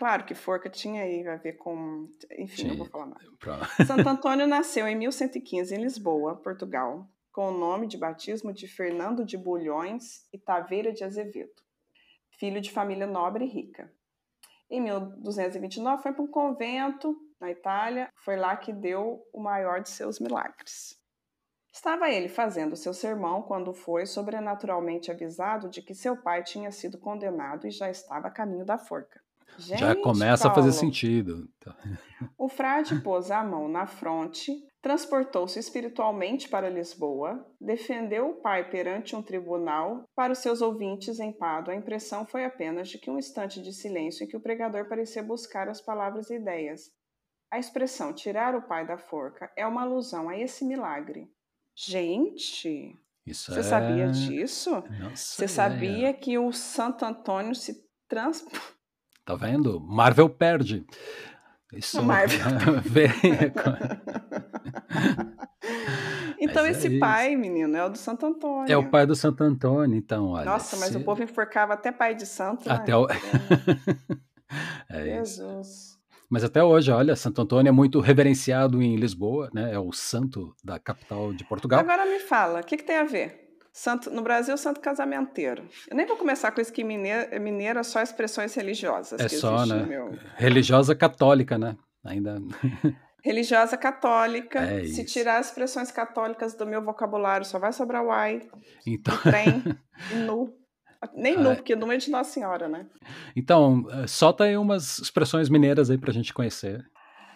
[0.00, 2.08] Claro que forca tinha aí a ver com.
[2.38, 3.28] Enfim, não vou falar mais.
[3.86, 9.26] Santo Antônio nasceu em 1115 em Lisboa, Portugal, com o nome de batismo de Fernando
[9.26, 11.62] de Bulhões e Taveira de Azevedo,
[12.30, 13.92] filho de família nobre e rica.
[14.70, 19.90] Em 1229 foi para um convento na Itália, foi lá que deu o maior de
[19.90, 20.98] seus milagres.
[21.70, 26.96] Estava ele fazendo seu sermão quando foi sobrenaturalmente avisado de que seu pai tinha sido
[26.96, 29.20] condenado e já estava a caminho da forca.
[29.58, 31.48] Gente, Já começa Paulo, a fazer sentido.
[32.38, 39.14] O frade pôs a mão na fronte, transportou-se espiritualmente para Lisboa, defendeu o pai perante
[39.14, 40.04] um tribunal.
[40.14, 43.72] Para os seus ouvintes em Pado, a impressão foi apenas de que um instante de
[43.72, 46.90] silêncio em que o pregador parecia buscar as palavras e ideias.
[47.50, 51.28] A expressão tirar o pai da forca é uma alusão a esse milagre.
[51.74, 53.62] Gente, Isso você é...
[53.62, 54.70] sabia disso?
[54.70, 56.12] Nossa, você sabia é.
[56.12, 58.44] que o Santo Antônio se trans
[59.30, 59.80] Tá vendo?
[59.80, 60.84] Marvel perde.
[61.72, 62.38] Isso Marvel.
[66.42, 66.98] Então Mas é esse isso.
[66.98, 68.72] pai, menino, é o do Santo Antônio.
[68.72, 70.46] É o pai do Santo Antônio, então, olha.
[70.46, 72.74] Nossa, mas se- o povo enforcava até pai de santo, né?
[72.74, 73.06] Até o...
[74.88, 75.36] é isso.
[75.36, 75.98] Jesus.
[76.30, 79.74] Mas até hoje, olha, Santo Antônio é muito reverenciado em Lisboa, né?
[79.74, 81.80] É o santo da capital de Portugal.
[81.80, 83.39] Agora me fala, o que, que tem a ver?
[83.72, 85.64] Santo, no Brasil, santo casamenteiro.
[85.88, 89.20] Eu nem vou começar com isso que mineiro, mineiro é só expressões religiosas.
[89.20, 89.84] É só, né?
[89.84, 91.76] meu- Religiosa católica, né?
[92.04, 92.40] Ainda.
[93.22, 94.58] Religiosa católica.
[94.60, 98.40] É Se tirar as expressões católicas do meu vocabulário, só vai sobrar o ai,
[98.86, 99.62] Então, trem
[100.10, 100.52] e nu.
[101.14, 101.54] Nem nu, Ah.
[101.56, 102.86] porque nu é de Nossa Senhora, né?
[103.34, 106.82] então eh, solta aí umas expressões mineiras aí pra gente conhecer.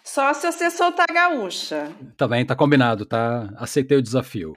[0.03, 1.90] Só se você soltar gaúcha.
[2.16, 3.49] Tá bem, tá combinado, tá?
[3.57, 4.55] Aceitei o desafio.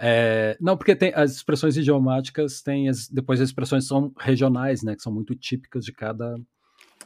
[0.00, 4.94] É, não, porque tem as expressões idiomáticas, tem as, depois as expressões são regionais, né?
[4.94, 6.36] Que são muito típicas de cada,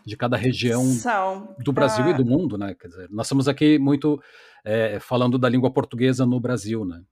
[0.05, 1.55] de cada região São.
[1.59, 2.75] do Brasil e ah, do mundo, né?
[2.79, 4.21] Quer dizer, nós estamos aqui muito
[4.65, 7.03] é, falando da língua portuguesa no Brasil, né?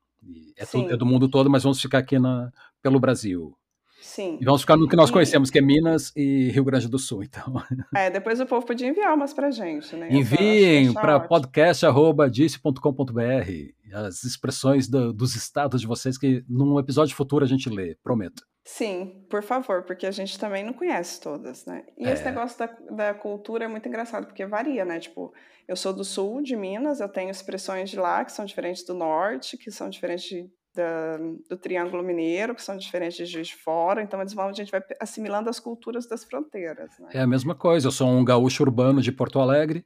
[0.57, 3.57] É, é do mundo todo, mas vamos ficar aqui na, pelo Brasil.
[4.01, 4.39] Sim.
[4.41, 7.23] E vamos ficar no que nós conhecemos, que é Minas e Rio Grande do Sul.
[7.31, 7.63] Então,
[7.95, 10.09] É, depois o povo podia enviar umas pra gente, né?
[10.11, 17.49] enviem para podcast.disse.com.br as expressões do- dos estados de vocês que num episódio futuro a
[17.49, 18.43] gente lê, prometo.
[18.65, 21.83] Sim, por favor, porque a gente também não conhece todas, né?
[21.99, 22.27] E esse É.
[22.27, 25.01] negócio da, da cultura é muito engraçado, porque varia, né?
[25.01, 25.33] Tipo,
[25.67, 28.95] eu sou do sul de Minas, eu tenho expressões de lá que são diferentes do
[28.95, 31.17] norte, que são diferentes de- da-
[31.49, 34.71] do Triângulo Mineiro, que são diferentes de Juiz de Fora, então eles vão, a gente
[34.71, 37.09] vai assimilando as culturas das fronteiras, né?
[37.15, 39.85] É a mesma coisa, eu sou um gaúcho urbano de Porto Alegre,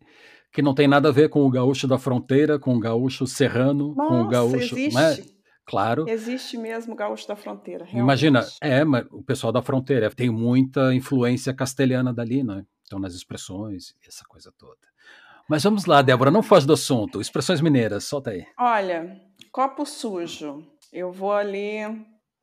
[0.55, 3.93] que não tem nada a ver com o gaúcho da fronteira, com o gaúcho serrano,
[3.93, 4.79] com o Nossa, gaúcho.
[4.79, 5.17] existe, né?
[5.67, 6.09] Claro.
[6.09, 8.59] existe mesmo o gaúcho da fronteira, Imagina, realmente.
[8.61, 12.65] é, mas o pessoal da fronteira tem muita influência castelhana dali, né?
[12.87, 14.77] Então, nas expressões, essa coisa toda.
[15.49, 17.21] Mas vamos lá, Débora, não foge do assunto.
[17.21, 18.47] Expressões mineiras, solta aí.
[18.59, 20.65] Olha, copo sujo.
[20.93, 21.79] Eu vou ali,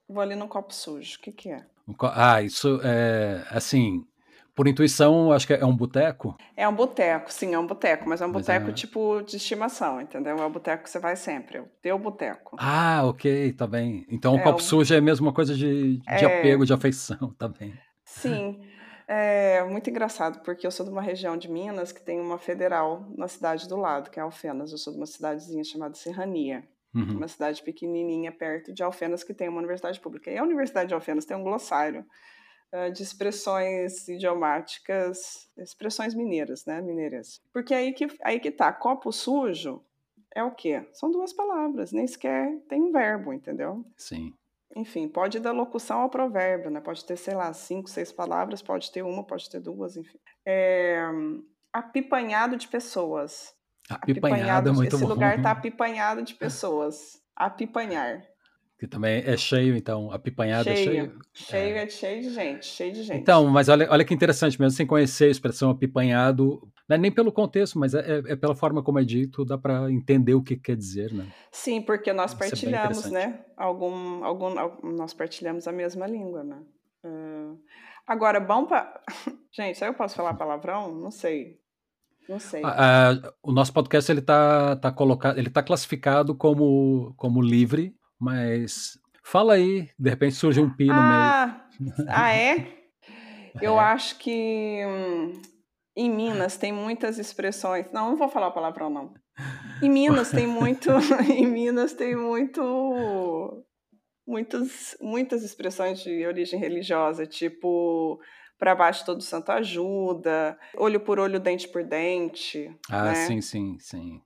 [0.10, 1.17] vou ali no copo sujo.
[1.17, 1.65] O que que é?
[2.13, 4.04] Ah, isso é, assim,
[4.62, 6.36] por intuição, acho que é um boteco.
[6.56, 9.38] É um boteco, sim, é um boteco, mas é um Mas boteco é- tipo de
[9.38, 10.38] estimação, entendeu?
[10.38, 12.56] É o boteco que você vai sempre, é o teu boteco.
[12.60, 14.06] Ah, ok, tá bem.
[14.08, 16.26] Então, o É, copo um- sujo é a mesma coisa de, de É.
[16.26, 17.74] apego, de afeição, tá bem.
[18.06, 18.62] Sim,
[19.08, 23.08] é muito engraçado, porque eu sou de uma região de Minas que tem uma federal
[23.17, 24.71] na cidade do lado, que é Alfenas.
[24.71, 27.17] Eu sou de uma cidadezinha chamada Serrania, Uhum.
[27.17, 30.30] uma cidade pequenininha perto de Alfenas que tem uma universidade pública.
[30.30, 32.06] E a Universidade de Alfenas tem um glossário
[32.93, 37.41] de expressões idiomáticas, expressões mineiras, né, mineiras.
[37.53, 39.84] Porque aí que, aí que tá, copo sujo
[40.34, 40.88] é o quê?
[40.93, 43.86] São duas palavras, nem sequer tem um verbo, entendeu?
[43.97, 44.34] Sim.
[44.73, 46.79] Enfim, pode ir da locução ao provérbio, né?
[46.79, 50.17] Pode ter, sei lá, cinco, seis palavras, pode ter uma, pode ter duas, enfim.
[50.45, 51.03] É,
[51.73, 53.53] apipanhado de pessoas.
[53.89, 55.10] Apipanhado é de- muito Esse bom.
[55.10, 57.21] lugar tá apipanhado de pessoas.
[57.36, 58.23] Apipanhar.
[58.82, 60.12] Que também é cheio, então.
[60.12, 60.91] Apipanhado é cheio.
[60.91, 61.20] cheio.
[61.32, 61.88] Cheio é.
[61.88, 63.22] cheio de gente, cheio de gente.
[63.22, 67.12] Então, mas olha, olha que interessante, mesmo sem conhecer a expressão apipanhado, não é nem
[67.12, 70.41] pelo contexto, mas é, é- é pela forma como é dito, dá para entender o
[70.41, 71.28] que quer dizer, né?
[71.52, 73.46] Sim, porque nós Isso é partilhamos, né?
[73.56, 76.58] Algum, algum, al- nós partilhamos a mesma língua, né?
[77.04, 77.54] Ah,
[78.08, 79.00] agora, bom para.
[79.54, 80.91] Gente, será que eu posso falar palavrão?
[80.91, 81.60] Não sei.
[82.28, 82.63] Não sei.
[82.65, 87.96] Ah, ah, o nosso podcast ele tá, tá colocado, ele tá classificado como, como livre,
[88.21, 91.03] mas fala aí, de repente surge um pi no meio.
[91.03, 91.65] Ah,
[92.07, 92.67] ah, é?
[93.60, 93.84] Eu É.
[93.84, 95.41] acho que hum,
[95.95, 97.91] em Minas tem muitas expressões.
[97.91, 99.13] Não, não vou falar palavrão, não.
[99.81, 100.89] Em Minas tem muito.
[101.29, 103.65] em Minas tem muito.
[104.25, 108.21] Muitas, muitas expressões de origem religiosa, tipo
[108.57, 112.71] para baixo todo santo ajuda, olho por olho, dente por dente.
[112.91, 113.15] Ah, né?
[113.15, 114.21] sim, sim, sim.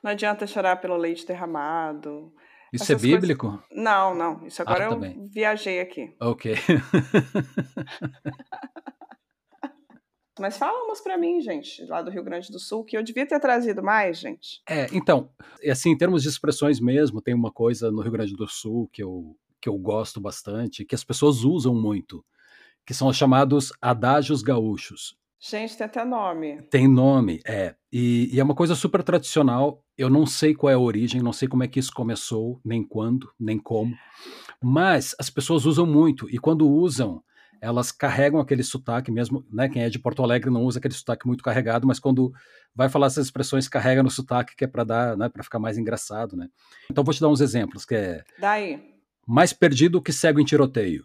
[0.00, 2.32] Não adianta chorar pelo leite derramado.
[2.74, 3.62] Isso é coisas- bíblico?
[3.70, 4.46] Não, não.
[4.46, 5.26] Isso agora Ah, tá eu bem.
[5.28, 6.14] viajei aqui.
[6.20, 6.54] Ok.
[10.38, 13.24] Mas fala umas pra mim, gente, lá do Rio Grande do Sul, que eu devia
[13.24, 14.60] ter trazido mais, gente.
[14.68, 15.30] É, então,
[15.70, 19.00] assim, em termos de expressões mesmo, tem uma coisa no Rio Grande do Sul que
[19.00, 22.24] eu, que eu gosto bastante, que as pessoas usam muito,
[22.84, 25.16] que são os chamados adágios gaúchos.
[25.38, 26.62] Gente, tem até nome.
[26.62, 27.76] Tem nome, é.
[27.92, 29.83] E, e é uma coisa super tradicional.
[29.96, 32.82] Eu não sei qual é a origem, não sei como é que isso começou, nem
[32.82, 33.94] quando, nem como.
[34.62, 36.28] Mas as pessoas usam muito.
[36.28, 37.22] E quando usam,
[37.60, 39.68] elas carregam aquele sotaque mesmo, né?
[39.68, 42.32] Quem é de Porto Alegre não usa aquele sotaque muito carregado, mas quando
[42.74, 45.28] vai falar essas expressões, carrega no sotaque que é para dar, né?
[45.28, 46.48] Para ficar mais engraçado, né?
[46.90, 48.82] Então vou te dar uns exemplos, que é Daí.
[49.26, 51.04] mais perdido que cego em tiroteio.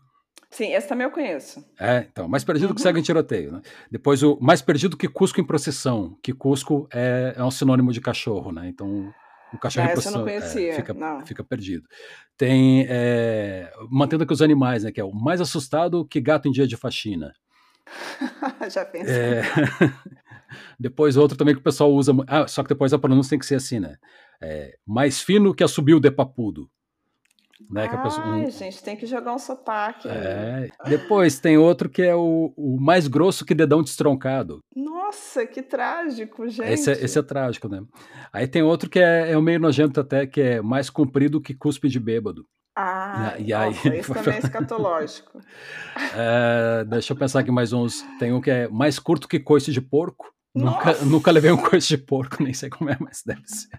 [0.51, 1.63] Sim, esse também eu conheço.
[1.79, 2.83] É, então, mais perdido que Uhum.
[2.83, 3.61] cego em tiroteio, né?
[3.91, 8.01] Depois o mais perdido que Cusco em procissão, que Cusco é, é um sinônimo de
[8.01, 8.67] cachorro, né?
[8.67, 9.13] Então,
[9.53, 11.87] O cachorro Ah, em essa eu não posição- é, conhecia, fica, fica perdido.
[12.37, 12.85] Tem.
[12.87, 14.91] é, mantendo com os animais, né?
[14.91, 17.33] Que é o mais assustado que gato em dia de faxina.
[18.71, 19.15] Já pensei.
[19.15, 19.41] É,
[20.79, 22.11] depois outro também que o pessoal usa.
[22.27, 23.95] Ah, só que depois a pronúncia tem que ser assim, né?
[24.41, 26.69] É, mais fino que assobio de papudo.
[27.69, 27.87] Né?
[27.87, 30.07] Pessoa- um- Ai, gente, tem que jogar um sotaque.
[30.07, 34.59] é, depois tem outro que é o, o mais grosso que dedão destroncado.
[34.75, 36.69] Nossa, que trágico, gente.
[36.71, 37.81] Esse é, esse é trágico, né?
[38.31, 41.53] Aí tem outro que é, é o meio nojento até, que é mais comprido que
[41.53, 42.45] cuspe de bêbado.
[42.75, 45.39] Ah, E aí- nossa, esse também é escatológico.
[46.15, 48.03] É, deixa eu pensar aqui mais uns.
[48.19, 50.31] Tem um que é mais curto que coice de porco.
[50.55, 53.69] Nunca, nunca levei um coice de porco, nem sei como é, mas deve ser.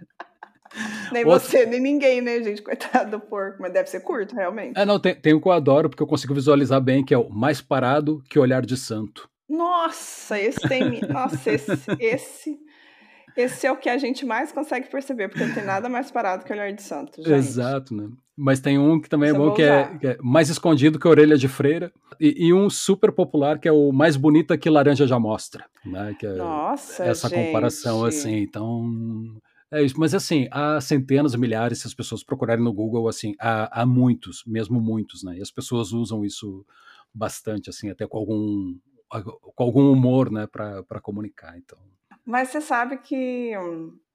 [1.13, 2.63] Nem Outro- você, nem ninguém, né, gente?
[2.63, 4.79] Coitado do porco, mas deve ser curto, realmente.
[4.79, 7.19] É, não, tem, tem um que eu adoro, porque eu consigo visualizar bem, que é
[7.19, 9.29] o mais parado que olhar de santo.
[9.49, 11.01] Nossa, esse tem.
[11.09, 12.59] Nossa, esse, esse.
[13.37, 16.45] Esse é o que a gente mais consegue perceber, porque não tem nada mais parado
[16.45, 17.33] que olhar de santo, gente.
[17.33, 18.09] Exato, né?
[18.37, 21.11] Mas tem um que também é bom, que é, que é mais escondido que a
[21.11, 21.93] orelha de freira.
[22.19, 25.65] E, e um super popular, que é o mais bonita que laranja já mostra.
[25.85, 26.15] Né?
[26.19, 28.09] Que é Nossa, essa comparação, gente.
[28.19, 28.37] assim.
[28.39, 28.91] Então,
[29.73, 29.99] é isso.
[29.99, 34.43] Mas, assim, há centenas, milhares, se as pessoas procurarem no Google, assim, há, há muitos,
[34.47, 35.39] mesmo muitos, né?
[35.39, 36.65] E as pessoas usam isso
[37.13, 38.79] bastante, assim, até com algum,
[39.55, 41.57] com algum humor, né, para comunicar.
[41.59, 41.79] Então,
[42.25, 43.53] Mas você sabe que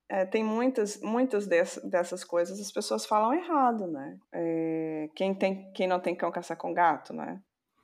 [0.09, 4.17] é, tem muitas, muitas dess- dessas coisas as pessoas falam errado, né?
[4.33, 7.41] É, quem, tem, quem não tem cão caça com gato, né?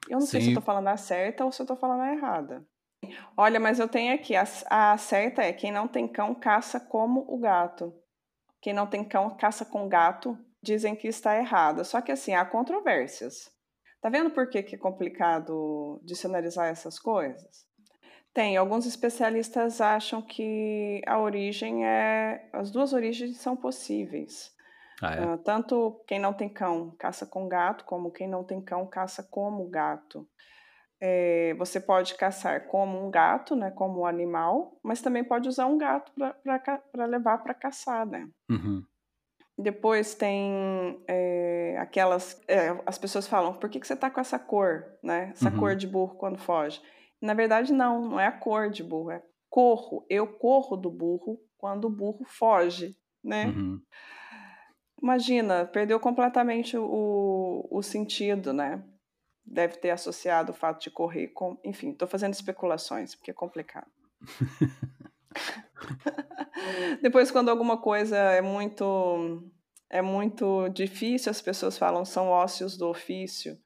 [0.09, 0.51] Eu não sei se Sim.
[0.51, 2.65] eu tô falando a certa ou se eu tô falando a errada.
[3.35, 7.25] Olha, mas eu tenho aqui, a, a certa é quem não tem cão caça como
[7.27, 7.93] o gato.
[8.61, 11.83] Quem não tem cão caça com gato, dizem que está errada.
[11.83, 13.49] Só que assim, há controvérsias.
[14.01, 17.65] Tá vendo por que, que é complicado dicionarizar essas coisas?
[18.33, 22.49] Tem, alguns especialistas acham que a origem é.
[22.53, 24.51] As duas origens são possíveis.
[25.01, 25.23] ah, é.
[25.23, 29.21] Ah, tanto quem não tem cão caça com gato, como quem não tem cão caça
[29.21, 30.27] como gato.
[31.03, 35.65] É, você pode caçar como um gato, né, como um animal, mas também pode usar
[35.65, 38.29] um gato para levar para caçar, né?
[38.49, 38.83] Uhum.
[39.57, 42.39] Depois tem é, aquelas.
[42.47, 45.31] é, as pessoas falam, por que, que você tá com essa cor, né?
[45.33, 45.57] Essa Uhum.
[45.57, 46.81] cor de burro quando foge.
[47.21, 50.05] Na verdade, não, não é a cor de burro, é corro.
[50.09, 53.47] Eu corro do burro quando o burro foge, né?
[53.47, 53.79] Uhum.
[55.01, 58.83] Imagina, perdeu completamente o, o sentido, né?
[59.45, 61.57] Deve ter associado o fato de correr com.
[61.63, 63.89] Enfim, estou fazendo especulações, porque é complicado.
[67.01, 69.43] Depois, quando alguma coisa é muito
[69.89, 73.57] é muito difícil, as pessoas falam são ócios do ofício.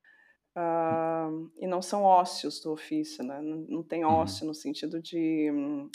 [0.55, 3.41] ah, e não são ócios do ofício, né?
[3.41, 4.11] Não, não tem Uhum.
[4.11, 5.51] ócio no sentido de.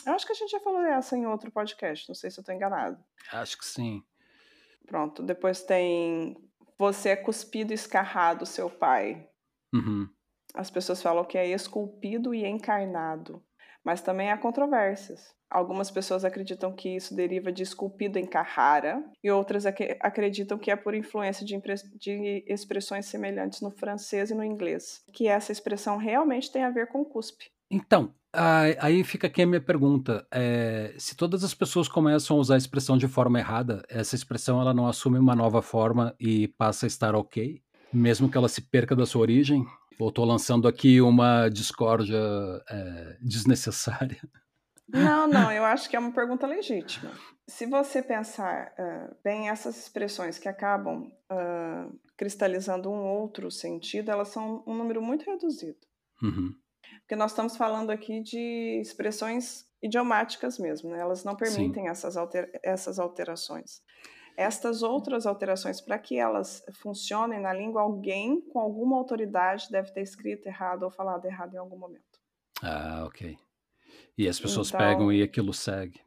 [0.06, 2.42] Eu acho que a gente já falou dessa em outro podcast, não sei se eu
[2.42, 3.02] estou enganado.
[3.32, 4.02] Acho que sim.
[4.86, 6.36] Pronto, depois tem
[6.78, 9.26] você é cuspido e escarrado, seu pai.
[9.74, 10.08] Uhum.
[10.54, 13.42] As pessoas falam que é esculpido e encarnado,
[13.84, 15.32] mas também há controvérsias.
[15.50, 20.70] Algumas pessoas acreditam que isso deriva de esculpido em Carrara e outras ac- acreditam que
[20.70, 21.60] é por influência de,
[21.98, 26.86] de expressões semelhantes no francês e no inglês, que essa expressão realmente tem a ver
[26.86, 27.46] com cuspe.
[27.68, 30.24] Então, aí aí fica aqui a minha pergunta.
[30.32, 34.60] É, se todas as pessoas começam a usar a expressão de forma errada, essa expressão
[34.60, 37.60] ela não assume uma nova forma e passa a estar ok?
[37.92, 39.66] Mesmo que ela se perca da sua origem?
[39.98, 42.18] Ou estou lançando aqui uma discórdia
[42.68, 44.20] é, desnecessária?
[44.88, 47.12] Não, não, eu acho que é uma pergunta legítima.
[47.46, 54.28] Se você pensar ah, bem, essas expressões que acabam ah, cristalizando um outro sentido, elas
[54.28, 55.78] são um número muito reduzido.
[56.22, 56.54] Uhum.
[57.00, 61.00] Porque nós estamos falando aqui de expressões idiomáticas mesmo, né?
[61.00, 63.82] elas não permitem essas, alter- essas alterações.
[64.36, 70.02] Estas outras alterações, para que elas funcionem na língua, alguém com alguma autoridade deve ter
[70.02, 72.04] escrito errado ou falado errado em algum momento.
[72.62, 73.36] Ah, ok.
[74.16, 76.00] E as pessoas Então- pegam e aquilo segue.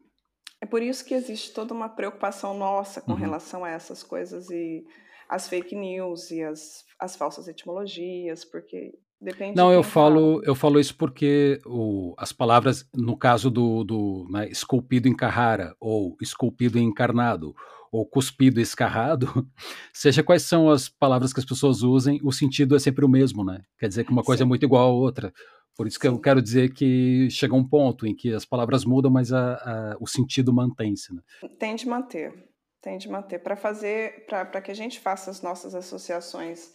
[0.62, 3.17] É por isso que existe toda uma preocupação nossa com Uhum.
[3.17, 4.83] relação a essas coisas e
[5.29, 10.41] as fake news e as, as falsas etimologias, porque depende Não, de eu falo, fala.
[10.45, 15.76] eu falo isso porque o, as palavras, no caso do, do né, esculpido em Carrara,
[15.82, 17.53] ou esculpido em encarnado,
[17.94, 19.28] ou cuspido e escarrado,
[19.94, 23.46] seja quais são as palavras que as pessoas usem, o sentido é sempre o mesmo,
[23.46, 23.62] né?
[23.78, 24.50] Quer dizer que uma coisa é Sim.
[24.50, 25.32] muito igual à outra.
[25.78, 26.22] Por isso que eu Sim.
[26.22, 30.08] quero dizer que chega um ponto em que as palavras mudam, mas a, a- o
[30.08, 31.14] sentido mantém-se.
[31.14, 31.22] Né?
[31.60, 32.34] Tem de manter,
[32.82, 33.38] tem de manter.
[33.39, 36.72] Para fazer, para que a gente faça as nossas associações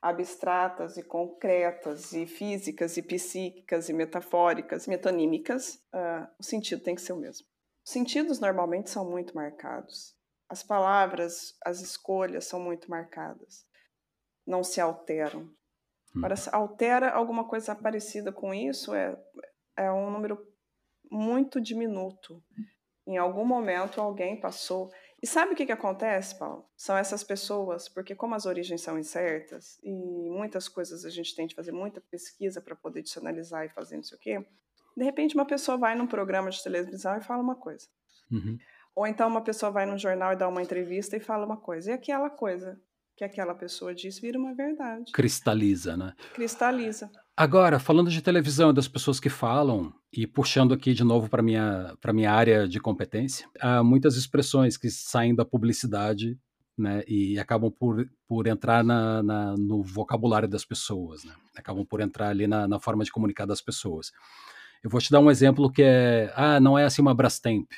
[0.00, 7.00] abstratas e concretas e físicas e psíquicas e metafóricas, metonímicas, ah, o sentido tem que
[7.02, 7.46] ser o mesmo.
[7.86, 10.14] Os sentidos normalmente são muito marcados.
[10.52, 13.66] As palavras, as escolhas são muito marcadas,
[14.46, 15.50] não se alteram.
[16.14, 19.18] Agora, se altera alguma coisa parecida com isso, é,
[19.74, 20.46] é um número
[21.10, 22.44] muito diminuto.
[23.06, 24.92] Em algum momento alguém passou.
[25.22, 26.68] E sabe o que, que acontece, Paulo?
[26.76, 31.46] São essas pessoas, porque como as origens são incertas e muitas coisas a gente tem
[31.46, 34.46] de fazer muita pesquisa para poder adicionalizar e fazer não sei o quê,
[34.94, 37.88] de repente uma pessoa vai num programa de televisão e fala uma coisa.
[38.30, 38.58] Uhum.
[38.94, 41.90] Ou então uma pessoa vai num jornal e dá uma entrevista e fala uma coisa.
[41.90, 42.80] E aquela coisa
[43.16, 45.12] que aquela pessoa diz vira uma verdade.
[45.12, 46.14] Cristaliza, né?
[46.34, 47.10] Cristaliza.
[47.36, 51.94] Agora, falando de televisão, das pessoas que falam, e puxando aqui de novo para minha
[52.00, 56.38] para minha área de competência, há muitas expressões que saem da publicidade,
[56.76, 62.00] né, e acabam por, por entrar na, na no vocabulário das pessoas, né, acabam por
[62.00, 64.10] entrar ali na, na forma de comunicar das pessoas.
[64.82, 67.70] Eu vou te dar um exemplo que é, ah, não é assim uma Brastemp,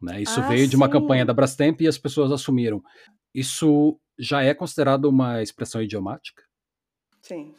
[0.00, 0.22] né?
[0.22, 2.82] Isso Ah, veio de uma campanha da Brastemp e as pessoas assumiram.
[3.34, 6.42] Isso já é considerado uma expressão idiomática?
[7.22, 7.54] Sim.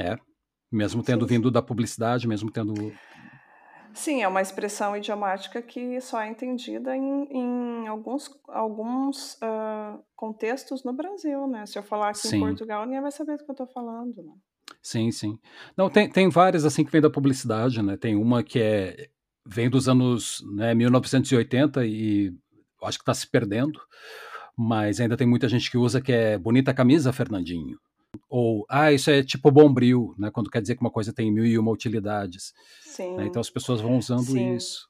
[0.00, 0.16] É.
[0.70, 2.72] Mesmo tendo Sim, vindo da publicidade, mesmo tendo.
[3.94, 10.82] Sim, é uma expressão idiomática que só é entendida em, em alguns, alguns ah, contextos
[10.82, 11.66] no Brasil, né?
[11.66, 14.22] Se eu falar aqui em Sim, Portugal, ninguém vai saber do que eu estou falando,
[14.22, 14.32] né?
[14.82, 15.38] sim, sim.
[15.76, 17.96] Não, tem, tem várias assim que vem da publicidade, né?
[17.96, 19.10] Tem uma que é
[19.46, 22.32] vem dos anos né, 1980 e
[22.82, 23.80] acho que está se perdendo,
[24.56, 27.78] mas ainda tem muita gente que usa que é bonita camisa, Fernandinho.
[28.28, 30.30] Ou, ah, isso é tipo bombril, né?
[30.30, 32.52] Quando quer dizer que uma coisa tem mil e uma utilidades.
[32.98, 33.26] né?
[33.26, 34.54] Então Sim, as pessoas vão usando sim.
[34.54, 34.86] isso.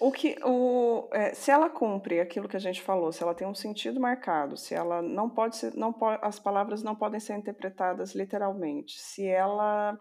[0.00, 3.46] O que, o, é, se ela cumpre aquilo que a gente falou, se ela tem
[3.48, 7.36] um sentido marcado, se ela não pode ser, não po- as palavras não podem ser
[7.36, 9.98] interpretadas literalmente, se ela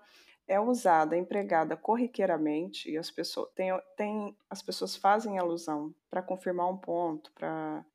[0.48, 6.70] é usada, empregada corriqueiramente e as pessoas tem, tem as pessoas fazem alusão para confirmar
[6.70, 7.86] um ponto, para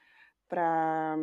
[0.49, 1.17] para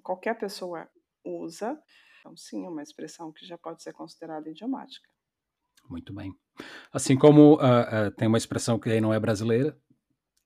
[0.00, 0.88] qualquer pessoa
[1.24, 1.76] usa,
[2.20, 5.08] então sim, é uma expressão que já pode ser considerada idiomática.
[5.90, 6.32] Muito bem.
[6.92, 9.76] Assim como ah, ah, tem uma expressão que aí não é brasileira,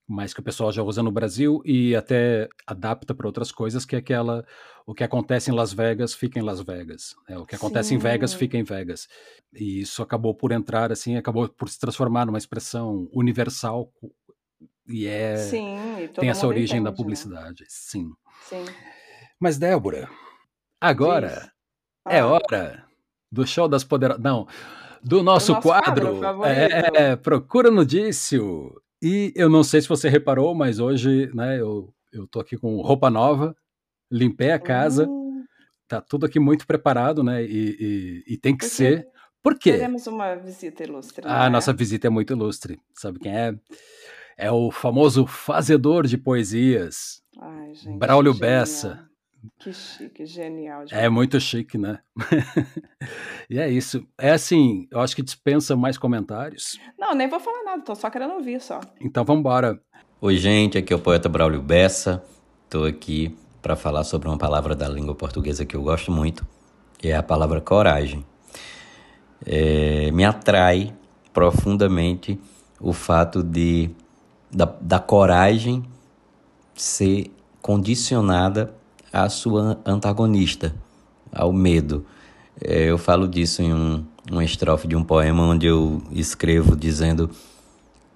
[0.08, 3.94] mas que o pessoal já usa no Brasil e até adapta para outras coisas, que
[3.96, 4.44] é aquela
[4.84, 7.38] o que acontece em Las Vegas fica em Las Vegas, né?
[7.38, 9.06] o que acontece em Vegas Sim, fica em Vegas.
[9.52, 13.92] E isso acabou por entrar assim, acabou por se transformar numa expressão universal
[14.88, 16.96] e é sim, e tem essa origem da entende, né?
[16.96, 18.10] publicidade, sim.
[18.48, 18.64] Sim.
[19.40, 20.10] Mas Débora,
[20.80, 21.50] agora Diz.
[22.08, 22.84] é Ah, hora
[23.30, 24.46] do show das poderosas, não,
[25.02, 28.74] do do nosso nosso quadro quadro, é, Procura no Dício.
[29.02, 32.80] E eu não sei se você reparou, mas hoje, né, eu, eu tô aqui com
[32.80, 33.54] roupa nova,
[34.10, 35.44] limpei a casa, Hum,
[35.88, 37.76] tá tudo aqui muito preparado, né, e,
[38.28, 39.06] e- e tem que porque ser.
[39.42, 39.72] Por quê?
[39.72, 42.78] teremos uma visita ilustre, não A nossa visita é muito ilustre.
[42.94, 43.58] Sabe quem é?
[44.38, 48.50] É o famoso fazedor de poesias, Ai, gente, Braulio genial.
[48.50, 49.08] Bessa.
[49.58, 51.98] Que chique, genial É muito chique, né?
[53.50, 54.06] e é isso.
[54.18, 56.78] É assim, eu acho que dispensa mais comentários.
[56.98, 58.80] Não, nem vou falar nada, tô só querendo ouvir só.
[59.00, 59.80] Então vamos embora.
[60.20, 62.22] Oi, gente, aqui é o poeta Braulio Bessa.
[62.64, 66.46] Estou aqui para falar sobre uma palavra da língua portuguesa que eu gosto muito,
[66.96, 68.24] que é a palavra coragem.
[69.44, 70.94] É, me atrai
[71.32, 72.38] profundamente
[72.80, 73.90] o fato de
[74.50, 75.84] da, da coragem
[76.74, 78.74] ser condicionada
[79.12, 80.74] à sua antagonista,
[81.30, 82.06] ao medo.
[82.60, 87.30] É, eu falo disso em um, uma estrofe de um poema onde eu escrevo dizendo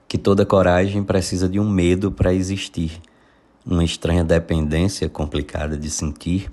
[0.08, 3.00] que toda coragem precisa de um medo para existir,
[3.64, 6.50] uma estranha dependência complicada de sentir.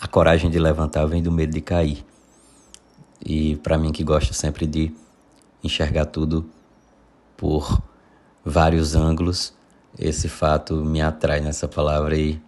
[0.00, 2.04] A coragem de levantar vem do medo de cair.
[3.24, 4.92] E para mim que gosta sempre de
[5.64, 6.48] enxergar tudo
[7.36, 7.82] por
[8.44, 9.52] vários ângulos,
[9.98, 12.40] esse fato me atrai nessa palavra e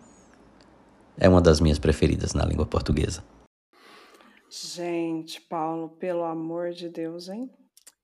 [1.20, 3.22] é uma das minhas preferidas na língua portuguesa.
[4.50, 7.48] Gente, Paulo, pelo amor de Deus, hein?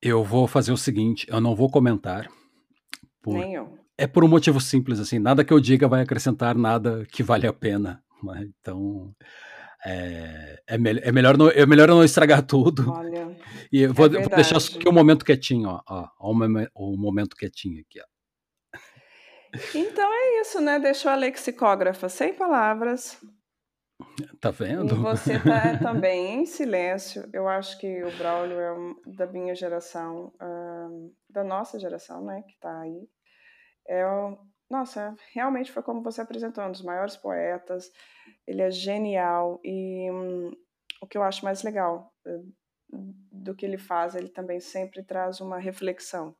[0.00, 2.28] Eu vou fazer o seguinte, eu não vou comentar.
[3.20, 3.34] Por...
[3.34, 3.76] Nem eu.
[3.98, 7.46] É por um motivo simples, assim, nada que eu diga vai acrescentar nada que vale
[7.46, 8.04] a pena.
[8.22, 8.48] Né?
[8.60, 9.12] Então,
[9.84, 12.90] é, é, me é, melhor não, é melhor eu não estragar tudo.
[12.92, 13.36] Olha,
[13.72, 16.34] E eu vou, é vou deixar aqui o um momento quietinho, ó, ó, ó, o
[16.34, 18.15] momen- o momento quietinho aqui, ó.
[19.74, 20.78] Então é isso, né?
[20.78, 23.18] Deixou a lexicógrafa sem palavras.
[24.40, 24.96] Tá E vendo?
[25.00, 27.28] você tá também em silêncio.
[27.32, 32.42] Eu acho que o Braulio é um- da minha geração, ahn, da nossa geração, né?
[32.48, 33.08] Que tá aí.
[33.88, 34.36] É um,
[34.70, 37.90] nossa, realmente foi como você apresentou, um dos maiores poetas.
[38.46, 40.50] Ele é genial e hum,
[41.02, 42.40] o que eu acho mais legal eh,
[43.32, 46.34] do que ele faz, ele também sempre traz uma reflexão,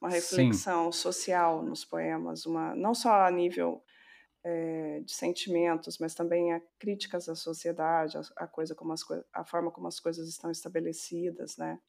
[0.00, 3.82] uma Sim, reflexão social nos poemas, uma não só a nível
[4.44, 9.02] é, de sentimentos, mas também a críticas à sociedade, a, a coisa como as
[9.34, 11.80] a forma como as coisas estão estabelecidas, né?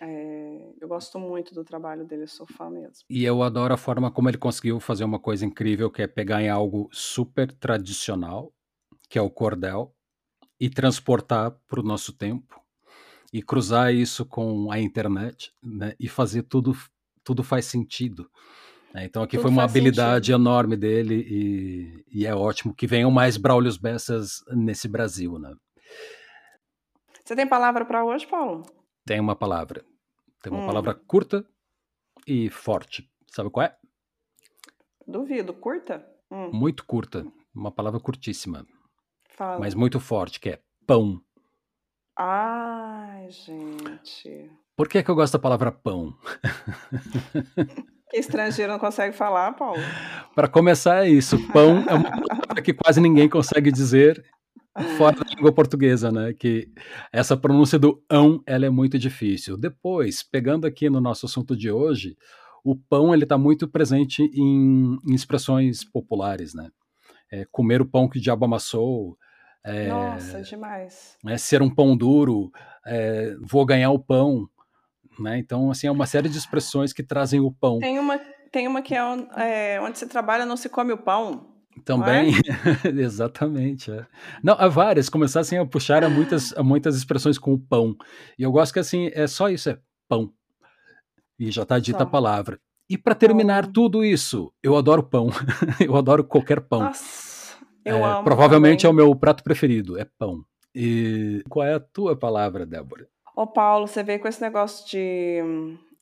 [0.00, 3.06] É, eu gosto muito do trabalho dele, sou fã mesmo.
[3.08, 6.42] E eu adoro a forma como ele conseguiu fazer uma coisa incrível, que é pegar
[6.42, 8.54] em algo super tradicional,
[9.08, 9.94] que é o cordel,
[10.60, 12.60] e transportar para o nosso tempo,
[13.32, 16.72] e cruzar isso com a internet, né, e fazer tudo,
[17.24, 18.30] tudo faz sentido.
[18.92, 19.04] Né?
[19.04, 20.40] Então aqui tudo foi uma habilidade sentido.
[20.40, 25.38] enorme dele, e, e, é ótimo que venham mais Braulios Bessas nesse Brasil.
[25.38, 25.54] Né?
[27.24, 28.62] Você tem palavra para hoje, Paulo?
[29.06, 29.84] Tem uma palavra.
[30.42, 30.66] Tem uma hum.
[30.66, 31.44] palavra curta
[32.26, 33.08] e forte.
[33.28, 33.76] Sabe qual é?
[35.06, 35.54] Duvido.
[35.54, 36.04] Curta?
[36.30, 36.50] Hum.
[36.52, 37.24] Muito curta.
[37.54, 38.66] Uma palavra curtíssima.
[39.28, 39.58] Fala.
[39.58, 41.20] Mas muito forte, que é pão.
[42.16, 42.81] Ai,
[43.32, 44.50] gente.
[44.76, 46.14] Por que, que eu gosto da palavra pão?
[48.12, 49.80] Que estrangeiro não consegue falar, Paulo?
[50.34, 51.38] Para começar, é isso.
[51.50, 54.22] Pão é uma palavra que quase ninguém consegue dizer
[54.98, 56.34] fora da língua portuguesa, né?
[56.34, 56.68] Que
[57.10, 59.56] essa pronúncia do ão, ela é muito difícil.
[59.56, 62.14] Depois, pegando aqui no nosso assunto de hoje,
[62.62, 66.68] o pão ele está muito presente em, em, expressões populares, né?
[67.30, 69.16] É, comer o pão que o diabo amassou.
[69.64, 71.16] É, Nossa, demais.
[71.26, 72.50] É, ser um pão duro.
[72.86, 74.48] É, vou ganhar o pão.
[75.18, 75.38] Né?
[75.38, 77.78] Então, assim, é uma série de expressões que trazem o pão.
[77.78, 78.18] Tem uma,
[78.50, 79.00] tem uma que é,
[79.36, 81.52] é onde se trabalha não se come o pão.
[81.84, 82.34] Também,
[82.84, 82.88] é?
[83.00, 83.90] exatamente.
[83.90, 84.06] É.
[84.42, 87.96] Não, há várias, começassem a puxar a muitas, a muitas expressões com o pão.
[88.38, 89.78] E eu gosto que assim, é só isso, é
[90.08, 90.32] pão.
[91.38, 92.04] E já está dita só.
[92.04, 92.60] a palavra.
[92.88, 93.72] E para terminar pão.
[93.72, 95.30] tudo isso, eu adoro pão.
[95.80, 96.80] eu adoro qualquer pão.
[96.80, 98.24] Nossa, eu é, amo.
[98.24, 99.02] Provavelmente também.
[99.02, 100.44] é o meu prato preferido, é pão.
[100.74, 103.08] E qual é a tua palavra, Débora?
[103.36, 105.40] Ô Paulo, você veio com esse negócio de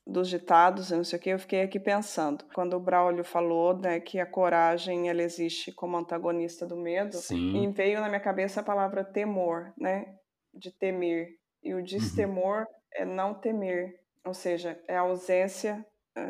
[0.07, 2.45] dos ditados, não sei o que, eu fiquei aqui pensando.
[2.53, 7.63] Quando o Braulio falou né, que a coragem ela existe como antagonista do medo, Sim.
[7.63, 10.07] e veio na minha cabeça a palavra temor, né?
[10.53, 11.29] De temer.
[11.63, 12.67] E o destemor uhum.
[12.95, 13.95] é não temer,
[14.25, 15.85] ou seja, é a ausência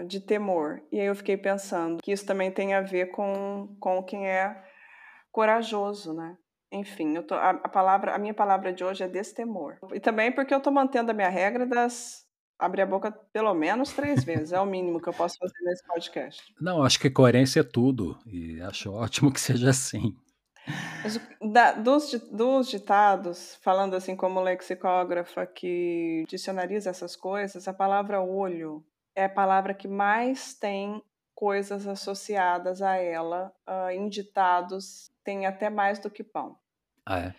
[0.06, 0.82] de temor.
[0.92, 4.62] E aí eu fiquei pensando que isso também tem a ver com, com quem é
[5.32, 6.36] corajoso, né?
[6.72, 9.76] Enfim, eu tô, a, a palavra, a minha palavra de hoje é destemor.
[9.92, 12.24] E também porque eu estou mantendo a minha regra das
[12.60, 14.52] abrir a boca pelo menos três vezes.
[14.52, 16.54] É o mínimo que eu posso fazer nesse podcast.
[16.60, 18.18] Não, acho que coerência é tudo.
[18.26, 20.14] E acho ótimo que seja assim.
[21.40, 28.84] Da, dos, dos ditados, falando assim como lexicógrafa que dicionariza essas coisas, a palavra olho
[29.16, 31.02] é a palavra que mais tem
[31.34, 33.52] coisas associadas a ela.
[33.66, 36.56] Uh, em ditados, tem até mais do que pão.
[37.06, 37.34] Ah, é?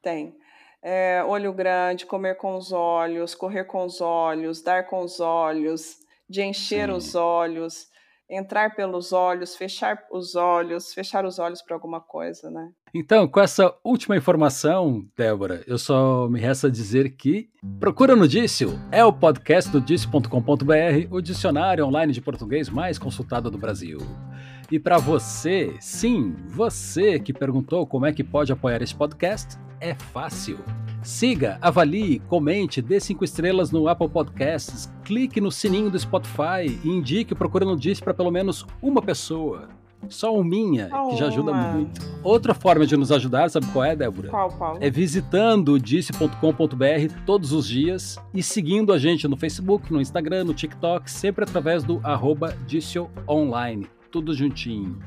[0.00, 0.36] Tem
[0.80, 5.96] é, olho grande, comer com os olhos, correr com os olhos, dar com os olhos,
[6.28, 6.94] de encher Sim.
[6.94, 7.88] os olhos,
[8.30, 12.70] entrar pelos olhos, fechar os olhos, fechar os olhos para alguma coisa, né?
[12.94, 17.48] Então, com essa última informação, Débora, eu só me resta dizer que
[17.80, 23.50] Procura no Dício é o podcast do dício.com.br, o dicionário online de português mais consultado
[23.50, 23.98] do Brasil.
[24.72, 29.94] E para você, sim, você que perguntou como é que pode apoiar esse podcast, é
[29.94, 30.58] fácil.
[31.02, 36.88] Siga, avalie, comente, dê cinco estrelas no Apple Podcasts, clique no sininho do Spotify e
[36.88, 39.68] indique o Procurando Disse para pelo menos uma pessoa.
[40.08, 42.00] Só um minha, que já ajuda muito.
[42.24, 44.30] Outra forma de nos ajudar, sabe qual é, Débora?
[44.30, 44.78] Qual, Paulo?
[44.80, 50.54] É visitando disse.com.br todos os dias e seguindo a gente no Facebook, no Instagram, no
[50.54, 52.56] TikTok, sempre através do arroba
[53.28, 53.86] Online.
[54.12, 54.98] Tudo juntinho.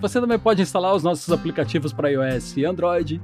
[0.00, 3.20] Você também pode instalar os nossos aplicativos para iOS e Android.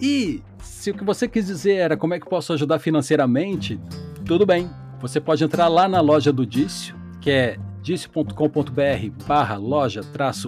[0.00, 3.78] E se o que você quis dizer era como é que posso ajudar financeiramente,
[4.24, 4.68] tudo bem.
[5.00, 10.00] Você pode entrar lá na loja do Dício, que é dício.com.br barra loja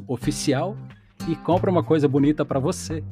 [0.08, 0.76] oficial
[1.28, 3.04] e compra uma coisa bonita para você.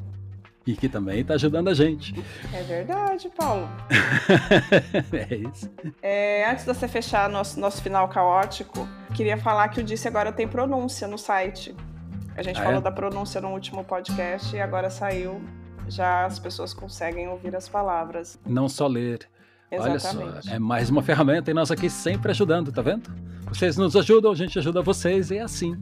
[0.69, 2.15] E que também está ajudando a gente.
[2.53, 3.67] É verdade, Paulo.
[5.31, 5.71] é isso.
[6.03, 10.31] É, antes de você fechar nosso, nosso final caótico, queria falar que o Disse agora
[10.31, 11.75] tem pronúncia no site.
[12.37, 12.83] A gente ah, falou é?
[12.83, 15.41] da pronúncia no último podcast e agora saiu.
[15.89, 18.39] Já as pessoas conseguem ouvir as palavras.
[18.45, 19.27] Não só ler.
[19.71, 20.23] Exatamente.
[20.23, 23.11] Olha só, é mais uma ferramenta e nós aqui sempre ajudando, tá vendo?
[23.49, 25.77] Vocês nos ajudam, a gente ajuda vocês e é assim.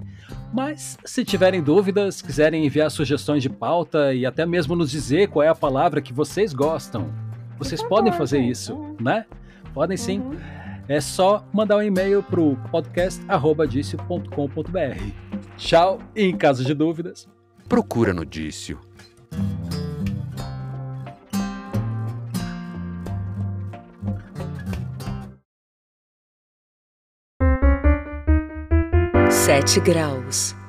[0.52, 5.42] Mas se tiverem dúvidas, quiserem enviar sugestões de pauta e até mesmo nos dizer qual
[5.42, 7.12] é a palavra que vocês gostam,
[7.58, 9.24] vocês podem fazer isso, né?
[9.74, 10.20] Podem sim.
[10.20, 10.36] Uhum.
[10.88, 15.56] É só mandar um e-mail para o podcast.dicio.com.br.
[15.56, 17.28] Tchau e em caso de dúvidas,
[17.68, 18.78] procura no Dício.
[29.56, 30.65] Sete graus.